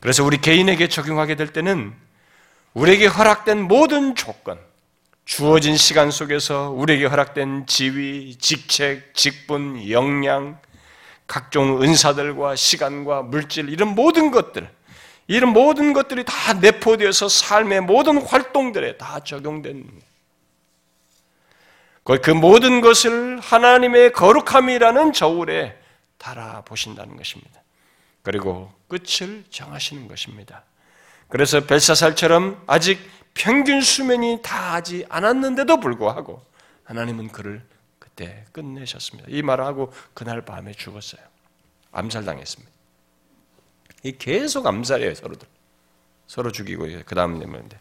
[0.01, 1.95] 그래서 우리 개인에게 적용하게 될 때는
[2.75, 4.59] 우리에게 허락된 모든 조건,
[5.31, 10.59] 주어진 시간 속에서 우리에게 허락된 지위, 직책, 직분, 역량,
[11.29, 14.69] 각종 은사들과 시간과 물질 이런 모든 것들
[15.29, 19.89] 이런 모든 것들이 다 내포되어서 삶의 모든 활동들에 다 적용된
[22.03, 25.79] 그 모든 것을 하나님의 거룩함이라는 저울에
[26.19, 27.63] 달아 보신다는 것입니다.
[28.23, 30.65] 그리고 끝을 정하시는 것입니다.
[31.29, 32.99] 그래서 벨사살처럼 아직
[33.35, 36.45] 평균 수명이 다하지 않았는데도 불구하고
[36.85, 37.65] 하나님은 그를
[37.99, 39.29] 그때 끝내셨습니다.
[39.31, 41.23] 이 말을 하고 그날 밤에 죽었어요.
[41.93, 42.71] 암살당했습니다.
[44.03, 45.49] 이 계속 암살이에요, 서로들.
[46.27, 47.79] 서로 죽이고 그 다음 내면인데.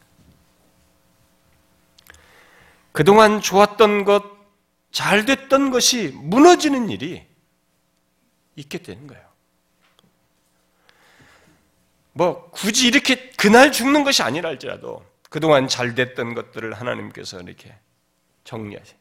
[2.92, 4.24] 그동안 좋았던 것,
[4.92, 7.26] 잘 됐던 것이 무너지는 일이
[8.56, 9.28] 있게 되는 거예요.
[12.14, 17.74] 뭐 굳이 이렇게 그날 죽는 것이 아니라 할지라도 그동안 잘 됐던 것들을 하나님께서 이렇게
[18.44, 18.94] 정리하시,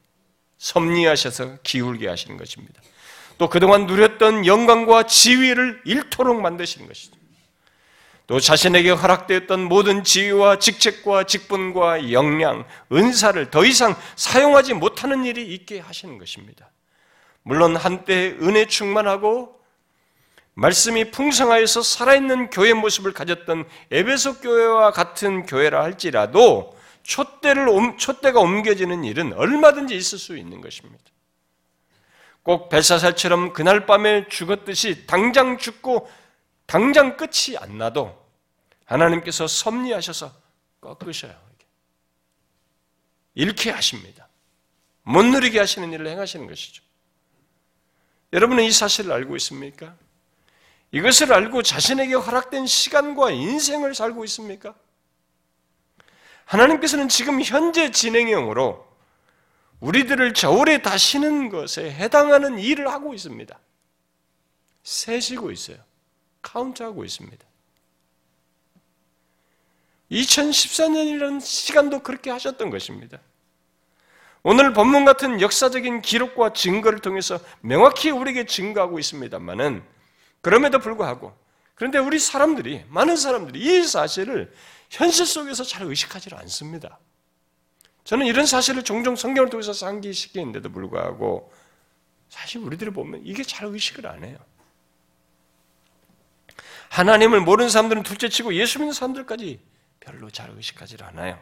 [0.59, 2.81] 섭리하셔서 기울게 하시는 것입니다.
[3.39, 7.17] 또 그동안 누렸던 영광과 지위를 일토록 만드시는 것이죠.
[8.27, 15.81] 또 자신에게 허락되었던 모든 지위와 직책과 직분과 역량, 은사를 더 이상 사용하지 못하는 일이 있게
[15.81, 16.71] 하시는 것입니다.
[17.43, 19.58] 물론 한때 은혜 충만하고
[20.59, 29.35] 말씀이 풍성하여서 살아있는 교회 모습을 가졌던 에베소 교회와 같은 교회라 할지라도 촛대를 촛대가 옮겨지는 일은
[29.35, 31.05] 얼마든지 있을 수 있는 것입니다.
[32.43, 36.11] 꼭 벨사살처럼 그날 밤에 죽었듯이 당장 죽고
[36.67, 38.21] 당장 끝이 안 나도
[38.85, 40.33] 하나님께서 섭리하셔서
[40.81, 41.37] 꺾으셔요.
[43.37, 44.27] 잃게 하십니다.
[45.05, 46.83] 못 누리게 하시는 일을 행하시는 것이죠.
[48.33, 49.95] 여러분은 이 사실을 알고 있습니까?
[50.91, 54.75] 이것을 알고 자신에게 허락된 시간과 인생을 살고 있습니까?
[56.47, 58.87] 하나님께서는 지금 현재 진행형으로
[59.81, 63.59] 우리들을 저울에 다시는 것에 해당하는 일을 하고 있습니다.
[64.83, 65.77] 세시고 있어요.
[66.41, 67.47] 카운트하고 있습니다.
[70.11, 73.21] 2014년이라는 시간도 그렇게 하셨던 것입니다.
[74.43, 79.83] 오늘 본문 같은 역사적인 기록과 증거를 통해서 명확히 우리에게 증거하고 있습니다만은
[80.41, 81.37] 그럼에도 불구하고
[81.75, 84.53] 그런데 우리 사람들이 많은 사람들이 이 사실을
[84.91, 86.99] 현실 속에서 잘 의식하지 않습니다.
[88.05, 91.53] 저는 이런 사실을 종종 성경을 통해서 상기시키는데도 불구하고
[92.31, 94.39] 사실 우리들이 보면 이게 잘 의식을 안 해요.
[96.91, 99.61] 하나님을 모르는 사람들은 둘째치고 예수 믿는 사람들까지
[100.01, 101.39] 별로 잘 의식하지 않아요.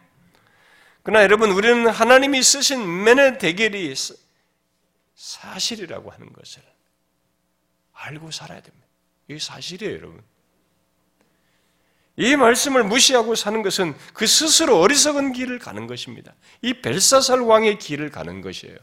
[1.03, 3.95] 그러나 여러분 우리는 하나님이 쓰신 맨의 대결이
[5.15, 6.63] 사실이라고 하는 것을
[7.93, 8.86] 알고 살아야 됩니다.
[9.29, 10.22] 이게 사실이에요, 여러분.
[12.16, 16.35] 이 말씀을 무시하고 사는 것은 그 스스로 어리석은 길을 가는 것입니다.
[16.62, 18.77] 이 벨사살 왕의 길을 가는 것이에요.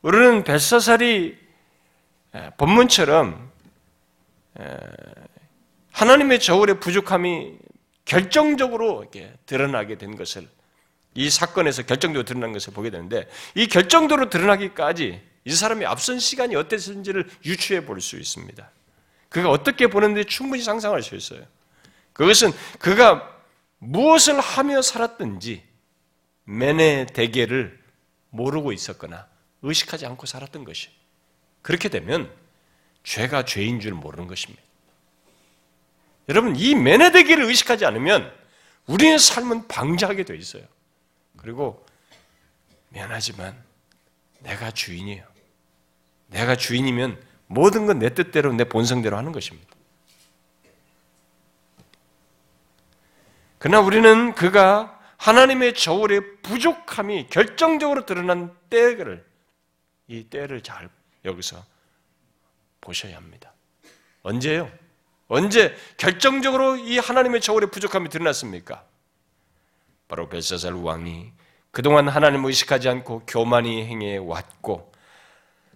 [0.00, 1.36] 우리는 벨사살이
[2.56, 3.50] 본문처럼
[5.92, 7.58] 하나님의 저울의 부족함이
[8.06, 10.48] 결정적으로 이렇게 드러나게 된 것을
[11.14, 17.28] 이 사건에서 결정적으로 드러난 것을 보게 되는데 이 결정적으로 드러나기까지 이 사람이 앞선 시간이 어땠는지를
[17.44, 18.70] 유추해 볼 수 있습니다.
[19.28, 21.44] 그가 어떻게 보는지 충분히 상상할 수 있어요.
[22.12, 23.36] 그것은 그가
[23.78, 25.62] 무엇을 하며 살았든지
[26.44, 27.78] 맨의 대계를
[28.30, 29.26] 모르고 있었거나
[29.62, 30.88] 의식하지 않고 살았던 것이.
[31.62, 32.32] 그렇게 되면
[33.04, 34.62] 죄가 죄인 줄 모르는 것입니다.
[36.28, 38.32] 여러분, 이 맨의 대계를 의식하지 않으면
[38.86, 40.62] 우리의 삶은 방자하게 되어 있어요.
[41.36, 41.84] 그리고
[42.90, 43.62] 미안하지만
[44.40, 45.24] 내가 주인이에요.
[46.28, 49.68] 내가 주인이면 모든 건 내 뜻대로 내 본성대로 하는 것입니다.
[53.58, 59.26] 그러나 우리는 그가 하나님의 저울의 부족함이 결정적으로 드러난 때를
[60.06, 60.88] 이 때를 잘
[61.24, 61.64] 여기서
[62.80, 63.52] 보셔야 합니다.
[64.22, 64.70] 언제요?
[65.26, 68.84] 언제 결정적으로 이 하나님의 저울의 부족함이 드러났습니까?
[70.06, 71.32] 바로 벨사살 왕이
[71.70, 74.92] 그동안 하나님을 의식하지 않고 교만히 행해 왔고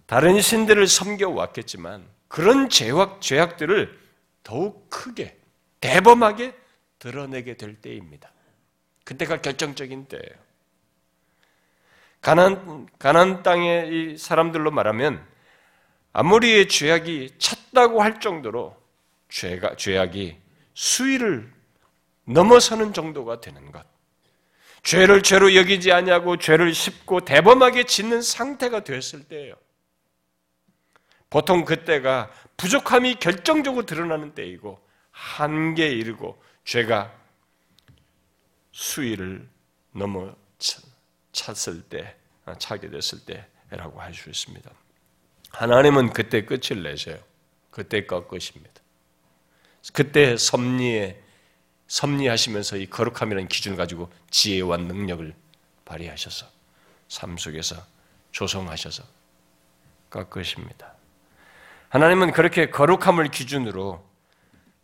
[0.05, 3.99] 다른 신들을 섬겨 왔겠지만 그런 죄악 죄악들을
[4.43, 5.37] 더욱 크게
[5.79, 6.55] 대범하게
[6.99, 8.31] 드러내게 될 때입니다.
[9.03, 10.43] 그때가 결정적인 때예요.
[12.21, 15.25] 가난 가난 땅의 이 사람들로 말하면
[16.13, 18.77] 아무리의 죄악이 찼다고 할 정도로
[19.29, 20.37] 죄가 죄악이
[20.73, 21.51] 수위를
[22.25, 23.85] 넘어서는 정도가 되는 것.
[24.83, 29.55] 죄를 죄로 여기지 아니하고 죄를 씹고 대범하게 짓는 상태가 되었을 때예요.
[31.29, 34.79] 보통 그때가 부족함이 결정적으로 드러나는 때이고
[35.11, 37.11] 한계에 이르고 죄가
[38.71, 39.47] 수위를
[39.93, 40.35] 넘어
[41.31, 42.15] 찼을 때,
[42.45, 44.69] 아, 차게 됐을 때라고 할 수 있습니다.
[45.49, 47.17] 하나님은 그때 끝을 내세요.
[47.71, 48.81] 그때 끝입니다.
[49.93, 51.22] 그때 섭리에
[51.93, 55.35] 섭리하시면서 이 거룩함이라는 기준을 가지고 지혜와 능력을
[55.85, 56.47] 발휘하셔서
[57.07, 57.75] 삶 속에서
[58.31, 59.03] 조성하셔서
[60.09, 60.93] 꺾으십니다.
[61.89, 64.03] 하나님은 그렇게 거룩함을 기준으로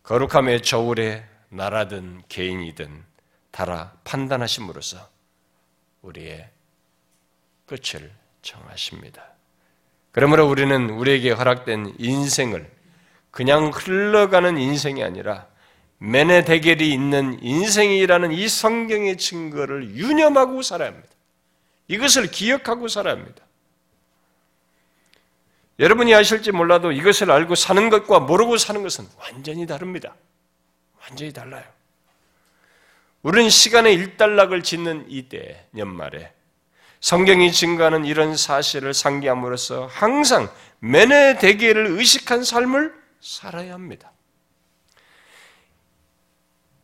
[0.04, 3.04] 거룩함의 저울에 나라든 개인이든
[3.50, 5.10] 달아 판단하심으로써
[6.02, 6.48] 우리의
[7.66, 9.24] 끝을 정하십니다.
[10.12, 12.70] 그러므로 우리는 우리에게 허락된 인생을
[13.32, 15.49] 그냥 흘러가는 인생이 아니라
[16.02, 21.08] 맨의 대결이 있는 인생이라는 이 성경의 증거를 유념하고 살아야 합니다.
[21.88, 23.44] 이것을 기억하고 살아야 합니다.
[25.78, 30.14] 여러분이 아실지 몰라도 이것을 알고 사는 것과 모르고 사는 것은 완전히 다릅니다.
[31.02, 31.64] 완전히 달라요.
[33.22, 36.32] 우리는 시간의 일단락을 짓는 이때 연말에
[37.00, 44.12] 성경이 증거하는 이런 사실을 상기함으로써 항상 맨의 대계를 의식한 삶을 살아야 합니다.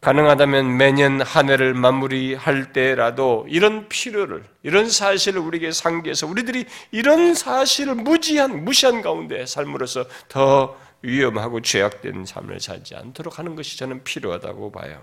[0.01, 7.95] 가능하다면 매년 한 해를 마무리할 때라도 이런 필요를, 이런 사실을 우리에게 상기해서 우리들이 이런 사실을
[7.95, 15.03] 무지한, 무시한 가운데 삶으로서 더 위험하고 죄악된 삶을 살지 않도록 하는 것이 저는 필요하다고 봐요.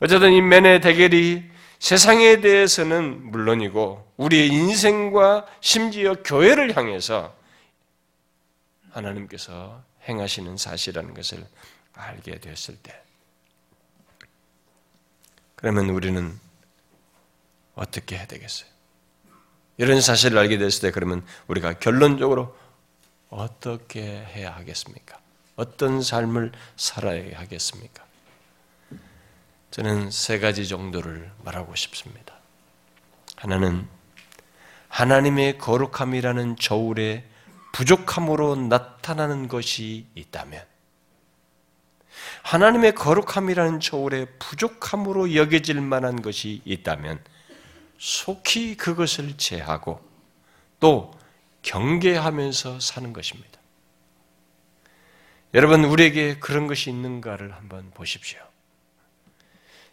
[0.00, 1.44] 어쨌든 이 맨의 대결이
[1.78, 7.34] 세상에 대해서는 물론이고 우리의 인생과 심지어 교회를 향해서
[8.90, 11.44] 하나님께서 행하시는 사실이라는 것을
[11.94, 13.03] 알게 됐을 때
[15.54, 16.38] 그러면 우리는
[17.74, 18.68] 어떻게 해야 되겠어요?
[19.76, 22.56] 이런 사실을 알게 됐을 때 그러면 우리가 결론적으로
[23.28, 25.18] 어떻게 해야 하겠습니까?
[25.56, 28.04] 어떤 삶을 살아야 하겠습니까?
[29.70, 32.34] 저는 세 가지 정도를 말하고 싶습니다.
[33.36, 33.88] 하나는
[34.88, 37.24] 하나님의 거룩함이라는 저울의
[37.72, 40.64] 부족함으로 나타나는 것이 있다면
[42.44, 47.18] 하나님의 거룩함이라는 저울에 부족함으로 여겨질 만한 것이 있다면
[47.98, 49.98] 속히 그것을 제하고
[50.78, 51.10] 또
[51.62, 53.58] 경계하면서 사는 것입니다.
[55.54, 58.40] 여러분, 우리에게 그런 것이 있는가를 한번 보십시오.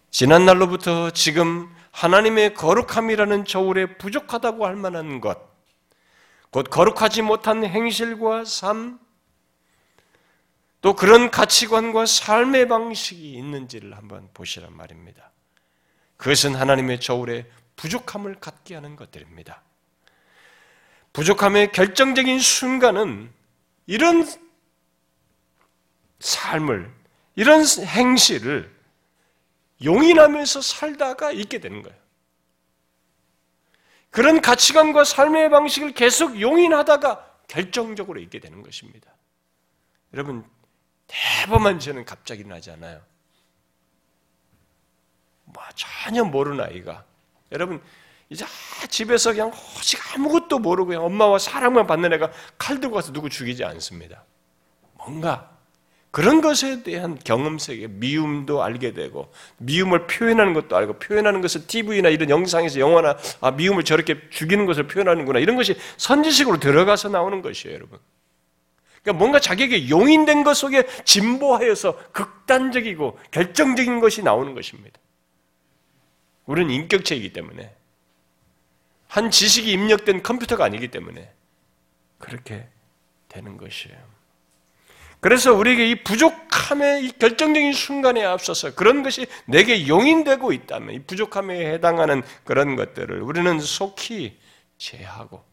[0.10, 5.40] 지난날로부터 지금 하나님의 거룩함이라는 저울에 부족하다고 할 만한 것,
[6.50, 9.00] 곧 거룩하지 못한 행실과 삶,
[10.82, 15.32] 또 그런 가치관과 삶의 방식이 있는지를 한번 보시란 말입니다.
[16.18, 19.62] 그것은 하나님의 저울에 부족함을 갖게 하는 것들입니다.
[21.14, 23.32] 부족함의 결정적인 순간은
[23.86, 24.28] 이런
[26.20, 26.92] 삶을
[27.36, 28.72] 이런 행실을
[29.84, 31.98] 용인하면서 살다가 있게 되는 거예요.
[34.10, 39.12] 그런 가치관과 삶의 방식을 계속 용인하다가 결정적으로 있게 되는 것입니다.
[40.14, 40.46] 여러분,
[41.12, 43.02] 대범한 죄는 갑자기 일어나지 않아요.
[45.44, 47.04] 뭐 전혀 모르는 아이가
[47.52, 47.82] 여러분
[48.30, 48.46] 이제
[48.90, 53.66] 집에서 그냥 오직 아무것도 모르고 그냥 엄마와 사랑만 받는 애가 칼 들고 가서 누구 죽이지
[53.66, 54.24] 않습니다.
[54.94, 55.52] 뭔가
[56.12, 62.10] 그런 것에 대한 경험 세계, 미움도 알게 되고, 미움을 표현하는 것도 알고, 표현하는 것을 TV나
[62.10, 65.40] 이런 영상에서 영화나, 아, 미움을 저렇게 죽이는 것을 표현하는구나.
[65.40, 67.98] 이런 것이 선지식으로 들어가서 나오는 것이에요, 여러분.
[69.04, 75.00] 그러니까 뭔가 자기에게 용인된 것 속에 진보하여서 극단적이고 결정적인 것이 나오는 것입니다.
[76.46, 77.74] 우리는 인격체이기 때문에.
[79.08, 81.34] 한 지식이 입력된 컴퓨터가 아니기 때문에.
[82.20, 82.68] 그렇게
[83.28, 83.98] 되는 것이에요.
[85.20, 91.74] 그래서 우리에게 이 부족함의 이 결정적인 순간에 앞서서 그런 것이 내게 용인되고 있다면 이 부족함에
[91.74, 94.40] 해당하는 그런 것들을 우리는 속히
[94.78, 95.44] 제하고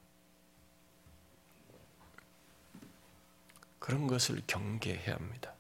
[3.89, 5.51] 그런 것을 경계해야 합니다.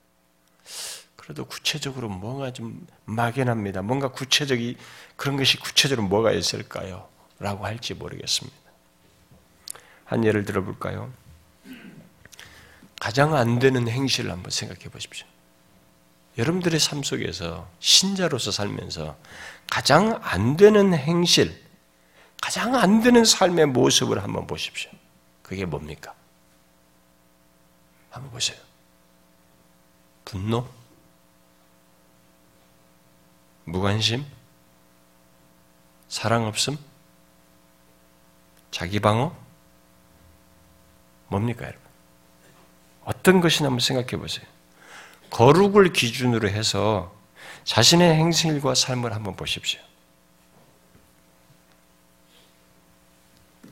[1.16, 3.80] 그래도 구체적으로 뭔가 좀 막연합니다.
[3.80, 4.76] 뭔가 구체적이
[5.16, 7.08] 그런 것이 구체적으로 뭐가 있을까요?
[7.38, 8.54] 라고 할지 모르겠습니다.
[10.04, 11.10] 한 예를 들어 볼까요?
[13.00, 15.26] 가장 안 되는 행실을 한번 생각해 보십시오.
[16.36, 19.16] 여러분들의 삶 속에서 신자로서 살면서
[19.70, 21.58] 가장 안 되는 행실,
[22.42, 24.90] 가장 안 되는 삶의 모습을 한번 보십시오.
[25.42, 26.12] 그게 뭡니까?
[28.18, 28.58] 한번 보세요.
[30.24, 30.68] 분노?
[33.64, 34.24] 무관심?
[36.08, 36.78] 사랑 없음?
[38.70, 39.34] 자기 방어?
[41.28, 41.80] 뭡니까, 여러분?
[43.04, 44.46] 어떤 것이냐 한번 생각해 보세요.
[45.30, 47.14] 거룩을 기준으로 해서
[47.64, 49.80] 자신의 행실과 삶을 한번 보십시오.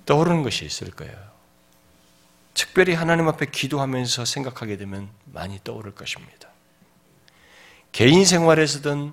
[0.05, 1.36] 떠오르는 것이 있을 거예요.
[2.57, 6.48] 특별히 하나님 앞에 기도하면서 생각하게 되면 많이 떠오를 것입니다.
[7.92, 9.12] 개인 생활에서든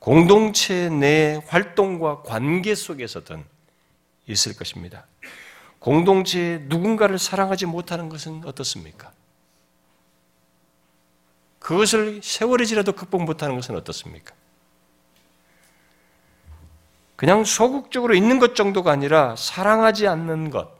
[0.00, 3.44] 공동체 내 활동과 관계 속에서든
[4.26, 5.06] 있을 것입니다.
[5.78, 9.12] 공동체에 누군가를 사랑하지 못하는 것은 어떻습니까?
[11.60, 14.34] 그것을 세월이 지나도 극복 못하는 것은 어떻습니까?
[17.14, 20.75] 그냥 소극적으로 있는 것 정도가 아니라 사랑하지 않는 것,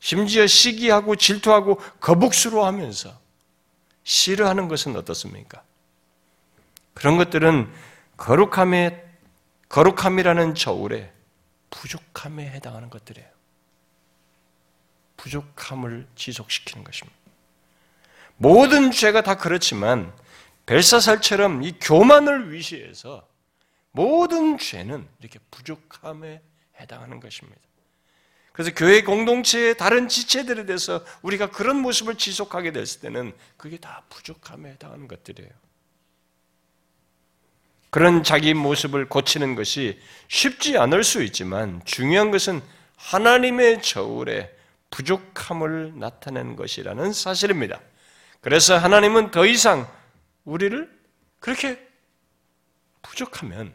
[0.00, 3.18] 심지어 시기하고 질투하고 거북스러워하면서
[4.04, 5.62] 싫어하는 것은 어떻습니까?
[6.94, 7.70] 그런 것들은
[8.16, 9.06] 거룩함의
[9.68, 11.12] 거룩함이라는 저울에
[11.70, 13.28] 부족함에 해당하는 것들이에요.
[15.16, 17.18] 부족함을 지속시키는 것입니다.
[18.36, 20.12] 모든 죄가 다 그렇지만
[20.64, 23.26] 벨사살처럼 이 교만을 위시해서
[23.90, 26.40] 모든 죄는 이렇게 부족함에
[26.80, 27.60] 해당하는 것입니다.
[28.58, 34.70] 그래서 교회 공동체의 다른 지체들에 대해서 우리가 그런 모습을 지속하게 됐을 때는 그게 다 부족함에
[34.70, 35.48] 해당하는 것들이에요.
[37.90, 42.60] 그런 자기 모습을 고치는 것이 쉽지 않을 수 있지만 중요한 것은
[42.96, 44.52] 하나님의 저울에
[44.90, 47.80] 부족함을 나타내는 것이라는 사실입니다.
[48.40, 49.88] 그래서 하나님은 더 이상
[50.44, 50.90] 우리를
[51.38, 51.78] 그렇게
[53.02, 53.72] 부족하면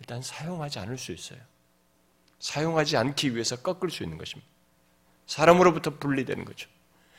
[0.00, 1.40] 일단 사용하지 않을 수 있어요.
[2.38, 4.48] 사용하지 않기 위해서 꺾을 수 있는 것입니다.
[5.26, 6.68] 사람으로부터 분리되는 거죠.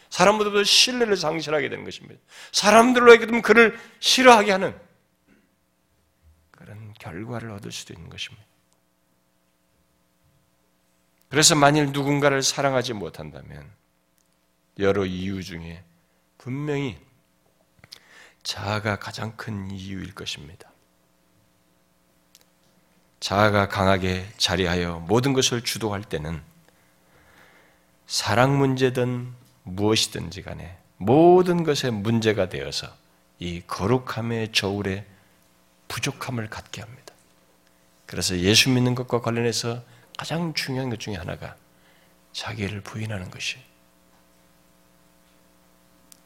[0.10, 2.20] 사람으로부터 신뢰를 상실하게 되는 것입니다.
[2.52, 4.80] 사람들로 하여금 그를 싫어하게 하는
[6.52, 8.46] 그런 결과를 얻을 수도 있는 것입니다.
[11.30, 13.70] 그래서 만일 누군가를 사랑하지 못한다면
[14.80, 15.84] 여러 이유 중에
[16.38, 16.98] 분명히
[18.44, 20.67] 자아가 가장 큰 이유일 것입니다.
[23.20, 26.42] 자아가 강하게 자리하여 모든 것을 주도할 때는
[28.06, 32.88] 사랑 문제든 무엇이든지 간에 모든 것에 문제가 되어서
[33.40, 35.06] 이 거룩함의 저울에
[35.88, 37.14] 부족함을 갖게 합니다.
[38.06, 39.84] 그래서 예수 믿는 것과 관련해서
[40.18, 41.56] 가장 중요한 것 중에 하나가
[42.34, 43.58] 자기를 부인하는 것이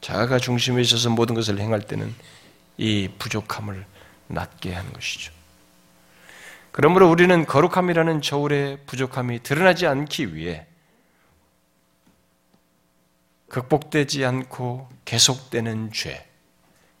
[0.00, 2.14] 자아가 중심에 있어서 모든 것을 행할 때는
[2.76, 3.86] 이 부족함을
[4.28, 5.32] 낫게 하는 것이죠.
[6.72, 10.66] 그러므로 우리는 거룩함이라는 저울의 부족함이 드러나지 않기 위해
[13.48, 16.26] 극복되지 않고 계속되는 죄,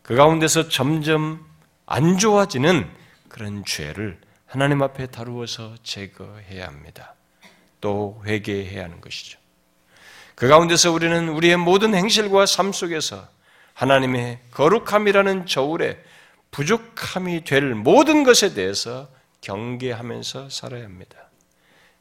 [0.02, 1.44] 그 가운데서 점점
[1.86, 2.88] 안 좋아지는
[3.28, 7.14] 그런 죄를 하나님 앞에 다루어서 제거해야 합니다.
[7.80, 9.38] 또 회개해야 하는 것이죠.
[10.34, 13.26] 그 가운데서 우리는 우리의 모든 행실과 삶 속에서
[13.72, 15.98] 하나님의 거룩함이라는 저울에
[16.50, 19.08] 부족함이 될 모든 것에 대해서
[19.42, 21.28] 경계하면서 살아야 합니다.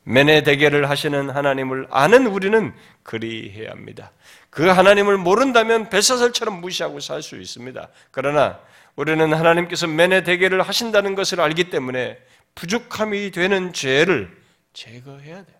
[0.03, 2.73] 맨의 대결을 하시는 하나님을 아는 우리는
[3.03, 4.11] 그리해야 합니다.
[4.49, 7.89] 그 하나님을 모른다면 벨사살처럼 무시하고 살 수 있습니다.
[8.09, 8.59] 그러나
[8.95, 12.19] 우리는 하나님께서 맨의 대결을 하신다는 것을 알기 때문에
[12.55, 14.35] 부족함이 되는 죄를
[14.73, 15.57] 제거해야 돼요.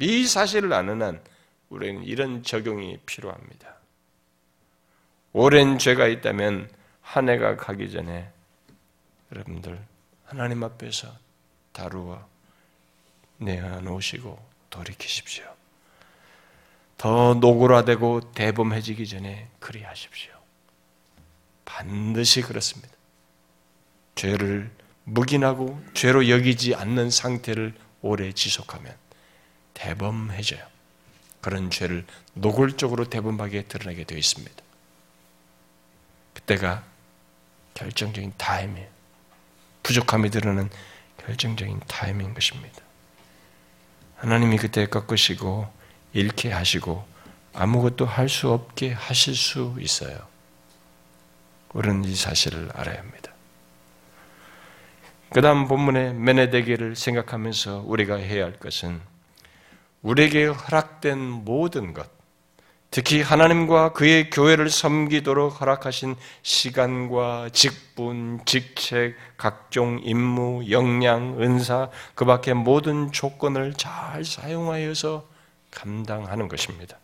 [0.00, 1.20] 이 사실을 아는 한
[1.70, 3.74] 우리는 이런 적용이 필요합니다.
[5.32, 6.70] 오랜 죄가 있다면
[7.02, 8.30] 한 해가 가기 전에
[9.32, 9.78] 여러분들
[10.28, 11.08] 하나님 앞에서
[11.72, 12.22] 다루어
[13.38, 15.44] 내어놓으시고 돌이키십시오.
[16.98, 20.32] 더 노골화되고 대범해지기 전에 그리하십시오.
[21.64, 22.92] 반드시 그렇습니다.
[24.16, 24.70] 죄를
[25.04, 28.94] 묵인하고 죄로 여기지 않는 상태를 오래 지속하면
[29.72, 30.62] 대범해져요.
[31.40, 32.04] 그런 죄를
[32.34, 34.62] 노골적으로 대범하게 드러나게 되어 있습니다.
[36.34, 36.84] 그때가
[37.72, 38.97] 결정적인 타임이에요.
[39.88, 40.68] 부족함이 드러나는
[41.16, 42.82] 결정적인 타임인 것입니다.
[44.16, 45.66] 하나님이 그때 꺾으시고
[46.12, 47.06] 잃게 하시고
[47.54, 50.18] 아무것도 할 수 없게 하실 수 있어요.
[51.72, 53.32] 우리는 이 사실을 알아야 합니다.
[55.32, 59.00] 그 다음 본문의 메네데게를 생각하면서 우리가 해야 할 것은
[60.02, 62.10] 우리에게 허락된 모든 것,
[62.90, 72.54] 특히 하나님과 그의 교회를 섬기도록 허락하신 시간과 직분, 직책, 각종 임무, 역량, 은사, 그 밖의
[72.54, 75.26] 모든 조건을 잘 사용하여서
[75.70, 76.98] 감당하는 것입니다.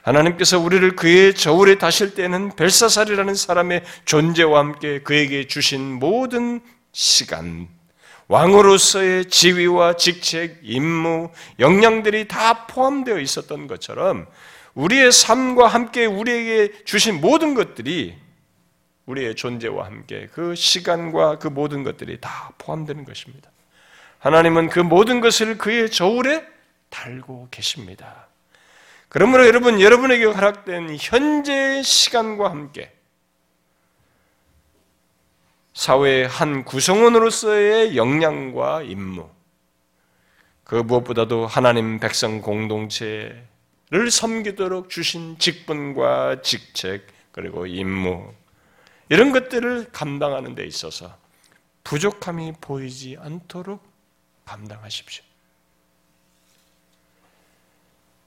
[0.00, 6.60] 하나님께서 우리를 그의 저울에 다실 때는 벨사살이라는 사람의 존재와 함께 그에게 주신 모든
[6.92, 7.68] 시간,
[8.28, 14.26] 왕으로서의 지위와 직책, 임무, 역량들이 다 포함되어 있었던 것처럼
[14.74, 18.16] 우리의 삶과 함께 우리에게 주신 모든 것들이
[19.06, 23.50] 우리의 존재와 함께 그 시간과 그 모든 것들이 다 포함되는 것입니다.
[24.18, 26.46] 하나님은 그 모든 것을 그의 저울에
[26.88, 28.28] 달고 계십니다.
[29.08, 32.92] 그러므로 여러분, 여러분에게 허락된 현재의 시간과 함께
[35.74, 39.28] 사회의 한 구성원으로서의 역량과 임무,
[40.64, 43.44] 그 무엇보다도 하나님 백성 공동체
[43.92, 48.32] 를 섬기도록 주신 직분과 직책, 그리고 임무,
[49.10, 51.14] 이런 것들을 감당하는 데 있어서
[51.84, 53.82] 부족함이 보이지 않도록
[54.46, 55.22] 감당하십시오.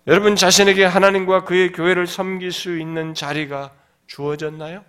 [0.05, 3.73] 여러분 자신에게 하나님과 그의 교회를 섬길 수 있는 자리가
[4.05, 4.85] 주어졌나요?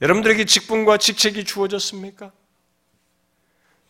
[0.00, 2.32] 여러분들에게 직분과 직책이 주어졌습니까?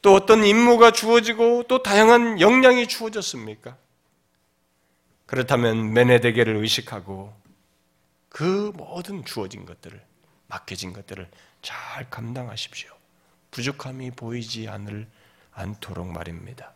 [0.02, 3.76] 또 어떤 임무가 주어지고 또 다양한 역량이 주어졌습니까?
[5.30, 7.32] 그렇다면 메네데게를 의식하고
[8.28, 10.04] 그 모든 주어진 것들을
[10.48, 11.30] 맡겨진 것들을
[11.62, 12.90] 잘 감당하십시오.
[13.52, 15.06] 부족함이 보이지 않을
[15.52, 16.72] 않도록 말입니다.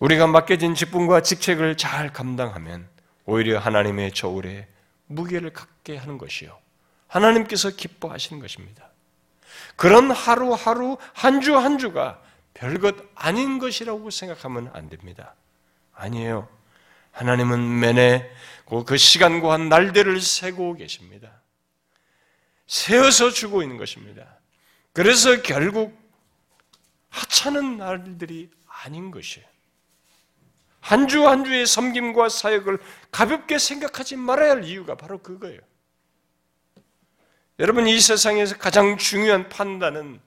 [0.00, 2.88] 우리가 맡겨진 직분과 직책을 잘 감당하면
[3.24, 4.66] 오히려 하나님의 저울에
[5.06, 6.58] 무게를 갖게 하는 것이요.
[7.06, 8.90] 하나님께서 기뻐하시는 것입니다.
[9.76, 12.20] 그런 하루하루 한 주한 한 주가
[12.54, 15.36] 별것 아닌 것이라고 생각하면 안 됩니다.
[15.98, 16.48] 아니에요.
[17.12, 18.30] 하나님은 매내
[18.86, 21.42] 그 시간과 날들을 세고 계십니다.
[22.66, 24.38] 세어서 주고 있는 것입니다.
[24.92, 25.98] 그래서 결국
[27.08, 29.46] 하찮은 날들이 아닌 것이에요.
[30.80, 32.78] 한 주 한 주의 섬김과 사역을
[33.10, 35.60] 가볍게 생각하지 말아야 할 이유가 바로 그거예요.
[37.58, 40.20] 여러분 이 세상에서 가장 중요한 판단은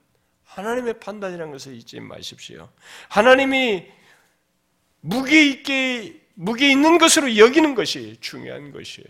[0.43, 2.69] 하나님의 판단이라는 것을 잊지 마십시오.
[3.07, 3.88] 하나님이
[5.02, 9.08] 무게 있게 무게 있는 것으로 여기는 것이 중요한 것이에요.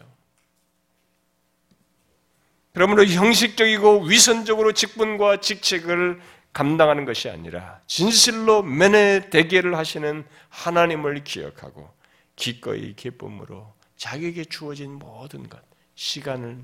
[2.73, 6.21] 그러므로 형식적이고 위선적으로 직분과 직책을
[6.53, 11.89] 감당하는 것이 아니라 진실로 맨의 대계를 하시는 하나님을 기억하고
[12.35, 15.61] 기꺼이 기쁨으로 자기에게 주어진 모든 것,
[15.95, 16.59] 시간을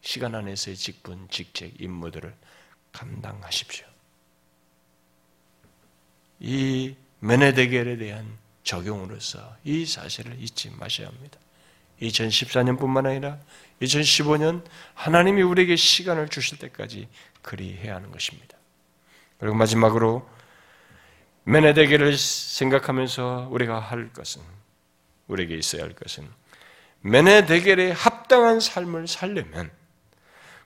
[0.00, 2.34] 시간 안에서의 직분, 직책, 임무들을
[2.92, 3.86] 감당하십시오.
[6.40, 8.26] 이 메네데겔에 대한
[8.62, 11.38] 적용으로서 이 사실을 잊지 마셔야 합니다.
[12.02, 13.38] 2014년뿐만 아니라
[13.82, 14.62] 2015년
[14.94, 17.08] 하나님이 우리에게 시간을 주실 때까지
[17.42, 18.56] 그리해야 하는 것입니다.
[19.38, 20.28] 그리고 마지막으로
[21.44, 24.42] 메네데게를 생각하면서 우리가 할 것은
[25.28, 26.28] 우리에게 있어야 할 것은
[27.00, 29.70] 메네데겔에 합당한 삶을 살려면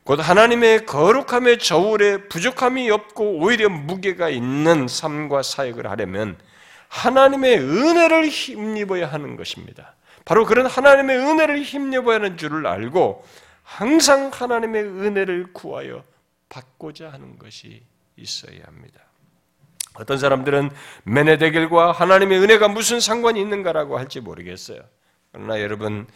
[0.04, 6.36] 곧 하나님의 거룩함의 저울에 부족함이 없고 오히려 무게가 있는 삶과 사역을 하려면
[6.88, 9.94] 하나님의 은혜를 힘입어야 하는 것입니다.
[10.24, 13.24] 바로 그런 하나님의 은혜를 힘입어야 하는 줄을 알고
[13.62, 16.04] 항상 하나님의 은혜를 구하여
[16.48, 17.82] 받고자 하는 것이
[18.16, 19.00] 있어야 합니다.
[19.94, 20.70] 어떤 사람들은
[21.04, 24.80] 메네데겔과 하나님의 은혜가 무슨 상관이 있는가라고 할지 모르겠어요.
[25.32, 26.06] 그러나 여러분,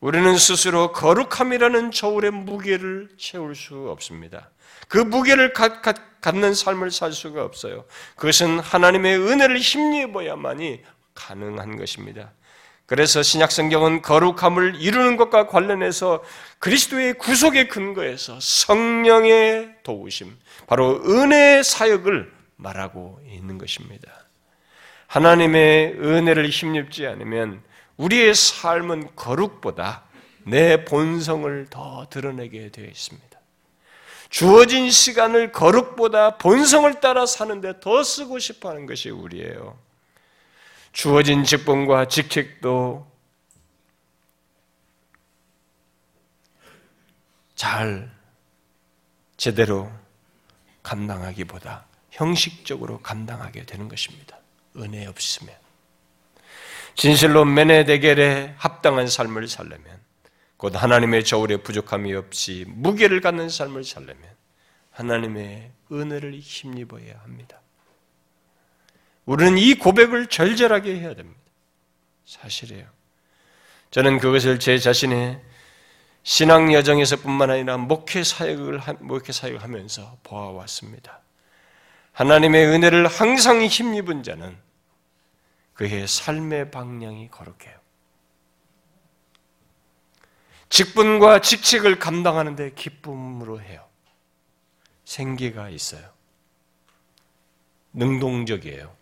[0.00, 4.50] 우리는 스스로 거룩함이라는 저울의 무게를 채울 수 없습니다.
[4.88, 7.84] 그 무게를 갖, 갖, 갖는 삶을 살 수가 없어요.
[8.16, 10.82] 그것은 하나님의 은혜를 힘입어야만이
[11.14, 12.32] 가능한 것입니다.
[12.86, 16.24] 그래서 신약 성경은 거룩함을 이루는 것과 관련해서
[16.58, 20.36] 그리스도의 구속의 근거에서 성령의 도우심,
[20.66, 24.10] 바로 은혜의 사역을 말하고 있는 것입니다.
[25.06, 27.62] 하나님의 은혜를 힘입지 않으면
[28.00, 30.04] 우리의 삶은 거룩보다
[30.44, 33.38] 내 본성을 더 드러내게 되어 있습니다.
[34.30, 39.78] 주어진 시간을 거룩보다 본성을 따라 사는데 더 쓰고 싶어 하는 것이 우리예요.
[40.92, 43.06] 주어진 직분과 직책도
[47.54, 48.10] 잘
[49.36, 49.92] 제대로
[50.82, 54.38] 감당하기보다 형식적으로 감당하게 되는 것입니다.
[54.76, 55.59] 은혜 없으면.
[57.00, 60.02] 진실로 메네데겔에 합당한 삶을 살려면
[60.58, 64.22] 곧 하나님의 저울에 부족함이 없이 무게를 갖는 삶을 살려면
[64.90, 67.62] 하나님의 은혜를 힘입어야 합니다.
[69.24, 71.40] 우리는 이 고백을 절절하게 해야 됩니다.
[72.26, 72.84] 사실이에요.
[73.90, 75.40] 저는 그것을 제 자신의
[76.22, 81.22] 신앙 여정에서뿐만 아니라 목회 사역을 목회 사역을 하면서 보아왔습니다.
[82.12, 84.54] 하나님의 은혜를 항상 힘입은 자는
[85.80, 87.74] 그의 삶의 방향이 거룩해요.
[90.68, 93.88] 직분과 직책을 감당하는데 기쁨으로 해요.
[95.06, 96.06] 생기가 있어요.
[97.94, 98.94] 능동적이에요.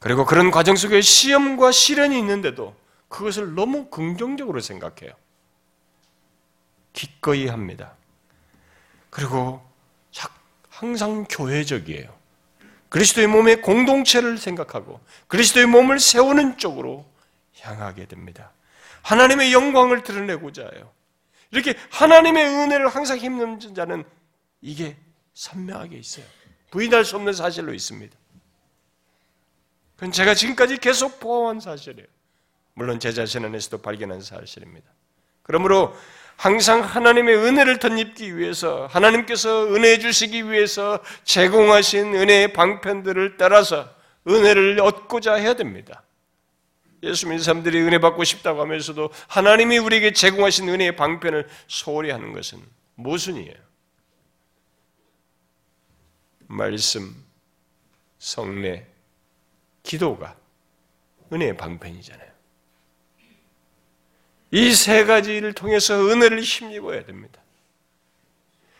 [0.00, 2.74] 그리고 그런 과정 속에 시험과 시련이 있는데도
[3.06, 5.12] 그것을 너무 긍정적으로 생각해요.
[6.92, 7.94] 기꺼이 합니다.
[9.10, 9.64] 그리고
[10.68, 12.12] 항상 교회적이에요.
[12.96, 17.04] 그리스도의 몸의 공동체를 생각하고 그리스도의 몸을 세우는 쪽으로
[17.60, 18.52] 향하게 됩니다.
[19.02, 20.90] 하나님의 영광을 드러내고자 해요.
[21.50, 24.02] 이렇게 하나님의 은혜를 항상 힘는 자는
[24.62, 24.96] 이게
[25.34, 26.24] 선명하게 있어요.
[26.70, 28.16] 부인할 수 없는 사실로 있습니다.
[29.96, 32.08] 그건 제가 지금까지 계속 보아온 사실이에요.
[32.72, 34.90] 물론 제 자신 안에서도 발견한 사실입니다.
[35.42, 35.94] 그러므로
[36.36, 43.88] 항상 하나님의 은혜를 덧입기 위해서 하나님께서 은혜 주시기 위해서 제공하신 은혜의 방편들을 따라서
[44.28, 46.02] 은혜를 얻고자 해야 됩니다.
[47.02, 52.60] 예수 믿는 사람들이 은혜 받고 싶다고 하면서도 하나님이 우리에게 제공하신 은혜의 방편을 소홀히 하는 것은
[52.96, 53.54] 모순이에요.
[56.48, 57.14] 말씀,
[58.18, 58.86] 성례,
[59.82, 60.36] 기도가
[61.32, 62.35] 은혜의 방편이잖아요.
[64.52, 67.40] 이 세 가지를 통해서 은혜를 힘입어야 됩니다.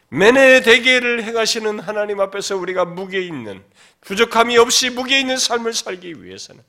[0.08, 3.62] 맨의 대계를 행하시는 하나님 앞에서 우리가 무게 있는
[4.02, 6.62] 부족함이 없이 무게 있는 삶을 살기 위해서는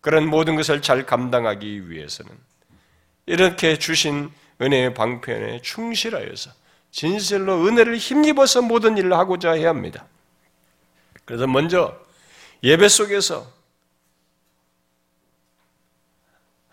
[0.00, 2.32] 그런 모든 것을 잘 감당하기 위해서는
[3.26, 6.50] 이렇게 주신 은혜의 방편에 충실하여서
[6.90, 10.06] 진실로 은혜를 힘입어서 모든 일을 하고자 해야 합니다.
[11.24, 11.98] 그래서 먼저
[12.62, 13.52] 예배 속에서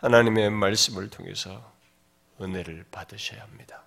[0.01, 1.71] 하나님의 말씀을 통해서
[2.39, 3.83] 은혜를 받으셔야 합니다.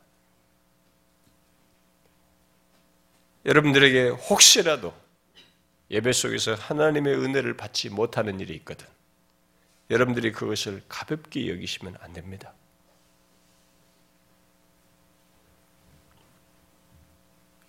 [3.45, 4.95] 여러분들에게 혹시라도
[5.91, 8.87] 예배 속에서 하나님의 은혜를 받지 못하는 일이 있거든.
[9.91, 12.55] 여러분들이 그것을 가볍게 여기시면 안 됩니다.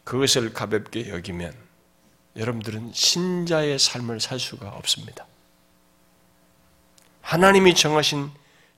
[0.03, 1.51] 그것을 가볍게 여기면
[2.35, 5.25] 여러분들은 신자의 삶을 살 수가 없습니다.
[7.25, 8.29] 하나님이 정하신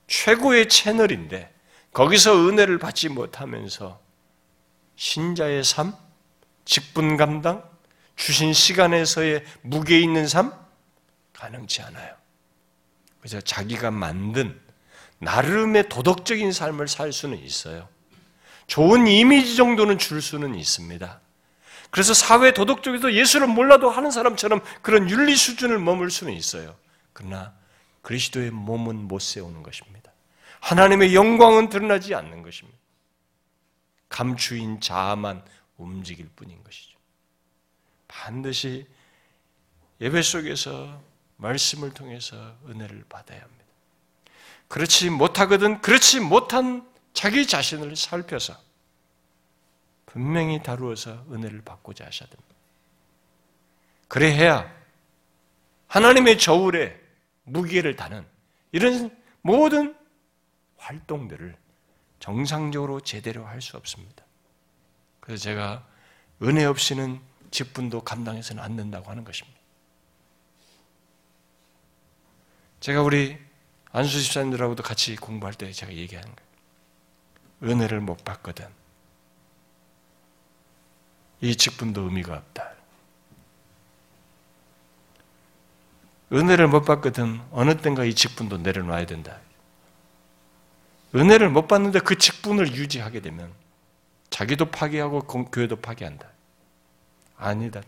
[0.06, 1.52] 최고의 채널인데
[1.92, 4.00] 거기서 은혜를 받지 못하면서
[4.96, 5.94] 신자의 삶,
[6.64, 7.62] 직분 감당,
[8.16, 10.52] 주신 시간에서의 무게 있는 삶
[11.34, 12.14] 가능치 않아요.
[13.20, 14.58] 그래서 자기가 만든
[15.18, 17.86] 나름의 도덕적인 삶을 살 수는 있어요.
[18.66, 21.20] 좋은 이미지 정도는 줄 수는 있습니다.
[21.90, 26.74] 그래서 사회 도덕적에서 예수를 몰라도 하는 사람처럼 그런 윤리 수준을 머물 수는 있어요.
[27.12, 27.57] 그러나
[28.08, 30.10] 그리스도의 몸은 못 세우는 것입니다.
[30.60, 32.78] 하나님의 영광은 드러나지 않는 것입니다.
[34.08, 35.44] 감추인 자아만
[35.76, 36.96] 움직일 뿐인 것이죠.
[38.08, 38.86] 반드시
[40.00, 41.02] 예배 속에서
[41.36, 43.64] 말씀을 통해서 은혜를 받아야 합니다.
[44.68, 48.58] 그렇지 못하거든 그렇지 못한 자기 자신을 살펴서
[50.06, 52.54] 분명히 다루어서 은혜를 받고자 하셔야 됩니다.
[54.08, 54.74] 그래야
[55.88, 57.07] 하나님의 저울에
[57.48, 58.26] 무게를 다는
[58.72, 59.96] 이런 모든
[60.76, 61.56] 활동들을
[62.20, 64.24] 정상적으로 제대로 할 수 없습니다.
[65.20, 65.86] 그래서 제가
[66.42, 67.20] 은혜 없이는
[67.50, 69.58] 직분도 감당해서는 안 된다고 하는 것입니다.
[72.80, 73.38] 제가 우리
[73.90, 77.72] 안수 집사님들하고도 같이 공부할 때 제가 얘기하는 거예요.
[77.72, 78.66] 은혜를 못 받거든.
[81.40, 82.77] 이 직분도 의미가 없다.
[86.32, 89.38] 은혜를 못 받거든 어느 땐가 이 직분도 내려놔야 된다.
[91.14, 93.52] 은혜를 못 받는데 그 직분을 유지하게 되면
[94.28, 96.28] 자기도 파괴하고 교회도 파괴한다.
[97.36, 97.80] 아니다.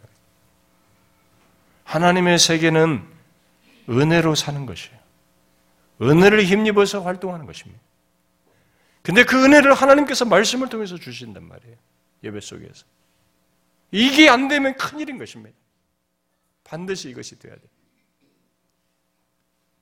[1.85, 3.05] 하나님의 세계는
[3.89, 4.99] 은혜로 사는 것이에요.
[6.01, 7.81] 은혜를 힘입어서 활동하는 것입니다.
[9.03, 11.77] 근데 그 은혜를 하나님께서 말씀을 통해서 주신단 말이에요.
[12.23, 12.85] 예배 속에서.
[13.91, 15.57] 이게 안 되면 큰일인 것입니다.
[16.65, 17.63] 반드시 이것이 돼야 돼.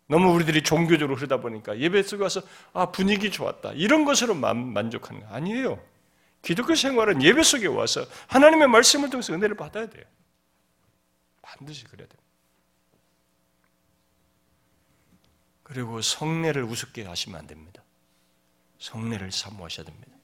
[0.09, 2.40] 너무 우리들이 종교적으로 흐르다 보니까 예배 속에 와서
[2.72, 5.80] 아 분위기 좋았다 이런 것으로 만, 족하는 거 아니에요.
[6.42, 10.04] 기독교 생활은 예배 속에 와서 하나님의 말씀을 통해서 은혜를 받아야 돼요.
[11.42, 12.18] 반드시 그래야 돼요.
[15.62, 17.82] 그리고 성례를 우습게 하시면 안 됩니다.
[18.78, 20.17] 성례를 사모하셔야 됩니다.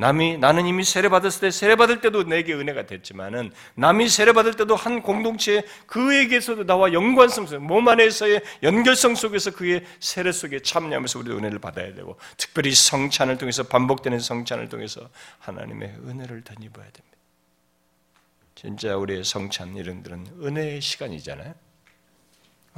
[0.00, 4.54] 남이 나는 이미 세례 받았을 때 세례 받을 때도 내게 은혜가 됐지만은 남이 세례 받을
[4.56, 11.18] 때도 한 공동체 그에게서도 나와 연관성 속, 몸 안에서의 연결성 속에서 그의 세례 속에 참여하면서
[11.18, 15.06] 우리도 은혜를 받아야 되고 특별히 성찬을 통해서 반복되는 성찬을 통해서
[15.38, 17.18] 하나님의 은혜를 덧입어야 됩니다.
[18.54, 21.54] 진짜 우리의 성찬 이런들은 은혜의 시간이잖아요.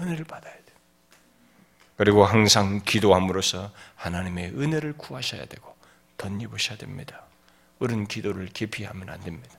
[0.01, 0.77] 은혜를 받아야 돼요.
[1.97, 5.72] 그리고 항상 기도함으로써 하나님의 은혜를 구하셔야 되고
[6.16, 7.24] 덧입으셔야 됩니다.
[7.78, 9.56] 어른 기도를 깊이 하면 안 됩니다.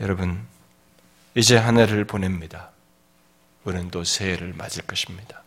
[0.00, 0.46] 여러분,
[1.34, 2.70] 이제 한 해를 보냅니다.
[3.64, 5.42] 우리는 또 새해를 맞을 것입니다.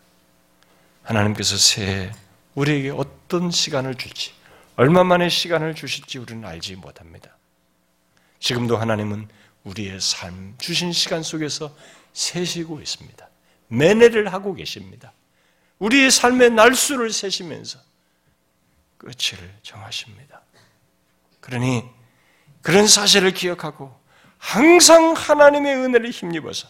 [1.04, 2.12] 하나님께서 새해
[2.56, 4.34] 우리에게 어떤 시간을 줄지,
[4.76, 7.36] 얼마만의 시간을 주실지 우리는 알지 못합니다.
[8.40, 9.28] 지금도 하나님은
[9.64, 11.76] 우리의 삶, 주신 시간 속에서
[12.14, 13.28] 세시고 있습니다.
[13.70, 15.14] 매매를 하고 계십니다.
[15.80, 17.80] 우리의 삶의 날수를 세시면서
[18.98, 20.42] 끝을 정하십니다.
[21.40, 21.84] 그러니
[22.62, 23.94] 그런 사실을 기억하고
[24.38, 26.68] 항상 하나님의 은혜를 힘입어서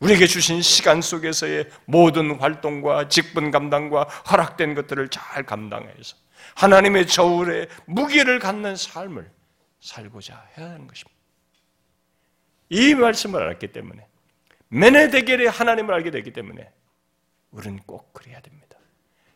[0.00, 6.16] 우리에게 주신 시간 속에서의 모든 활동과 직분 감당과 허락된 것들을 잘 감당해서
[6.54, 9.30] 하나님의 저울에 무게를 갖는 삶을
[9.80, 11.18] 살고자 해야 하는 것입니다.
[12.70, 14.06] 이 말씀을 알았기 때문에
[14.68, 16.70] 메네 대결의 하나님을 알게 됐기 때문에
[17.50, 18.78] 우리는 꼭 그래야 됩니다.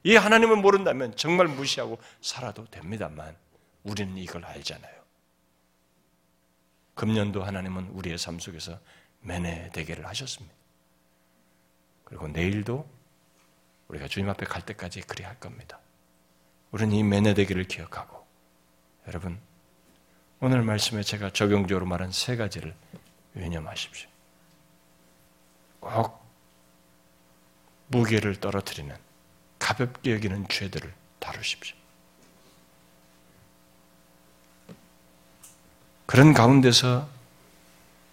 [0.04, 3.36] 이 하나님을 모른다면 정말 무시하고 살아도 됩니다만
[3.84, 5.02] 우리는 이걸 알잖아요.
[6.94, 8.78] 금년도 하나님은 우리의 삶 속에서
[9.20, 10.54] 매내 대계를 하셨습니다.
[12.04, 12.88] 그리고 내일도
[13.88, 15.78] 우리가 주님 앞에 갈 때까지 그래야 할 겁니다.
[16.70, 18.26] 우리는 이 매내 대계를 기억하고
[19.06, 19.40] 여러분
[20.40, 22.74] 오늘 말씀에 제가 적용적으로 말한 세 가지를
[23.36, 24.08] 유념하십시오.
[25.80, 26.21] 꼭
[27.92, 28.94] 무게를 떨어뜨리는
[29.58, 31.76] 가볍게 여기는 죄들을 다루십시오.
[36.06, 37.08] 그런 가운데서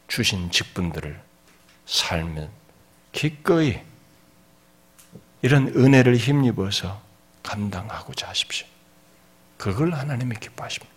[0.08, 1.20] 주신 직분들을
[1.86, 2.52] 살면
[3.12, 3.82] 기꺼이
[5.42, 7.02] 이런 은혜를 힘입어서
[7.42, 8.68] 감당하고자 하십시오.
[9.58, 10.94] 그걸 하나님이 기뻐하십니다.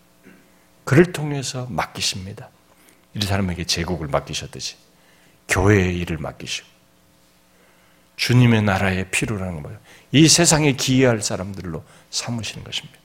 [0.84, 2.50] 그를 통해서 맡기십니다.
[3.14, 4.76] 이 사람에게 제국을 맡기셨듯이
[5.48, 6.71] 교회의 일을 맡기시고
[8.22, 9.80] 주님의 나라의 필요라는 거예요.
[10.12, 12.96] 이 세상에 기여할 사람들로 삼으시는 것입니다.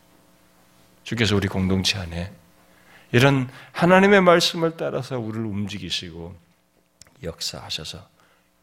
[1.04, 2.32] 주께서 우리 공동체 안에
[3.12, 6.36] 이런 하나님의 말씀을 따라서 우리를 움직이시고
[7.24, 8.08] 역사하셔서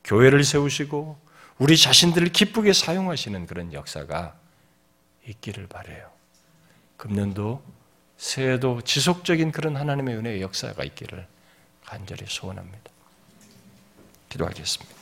[0.04, 1.18] 교회를 세우시고
[1.58, 4.36] 우리 자신들을 기쁘게 사용하시는 그런 역사가
[5.26, 6.08] 있기를 바래요.
[6.98, 7.64] 금년도
[8.16, 11.26] 새해도 지속적인 그런 하나님의 은혜의 역사가 있기를
[11.84, 12.92] 간절히 소원합니다.
[14.28, 14.93] 기도하겠습니다.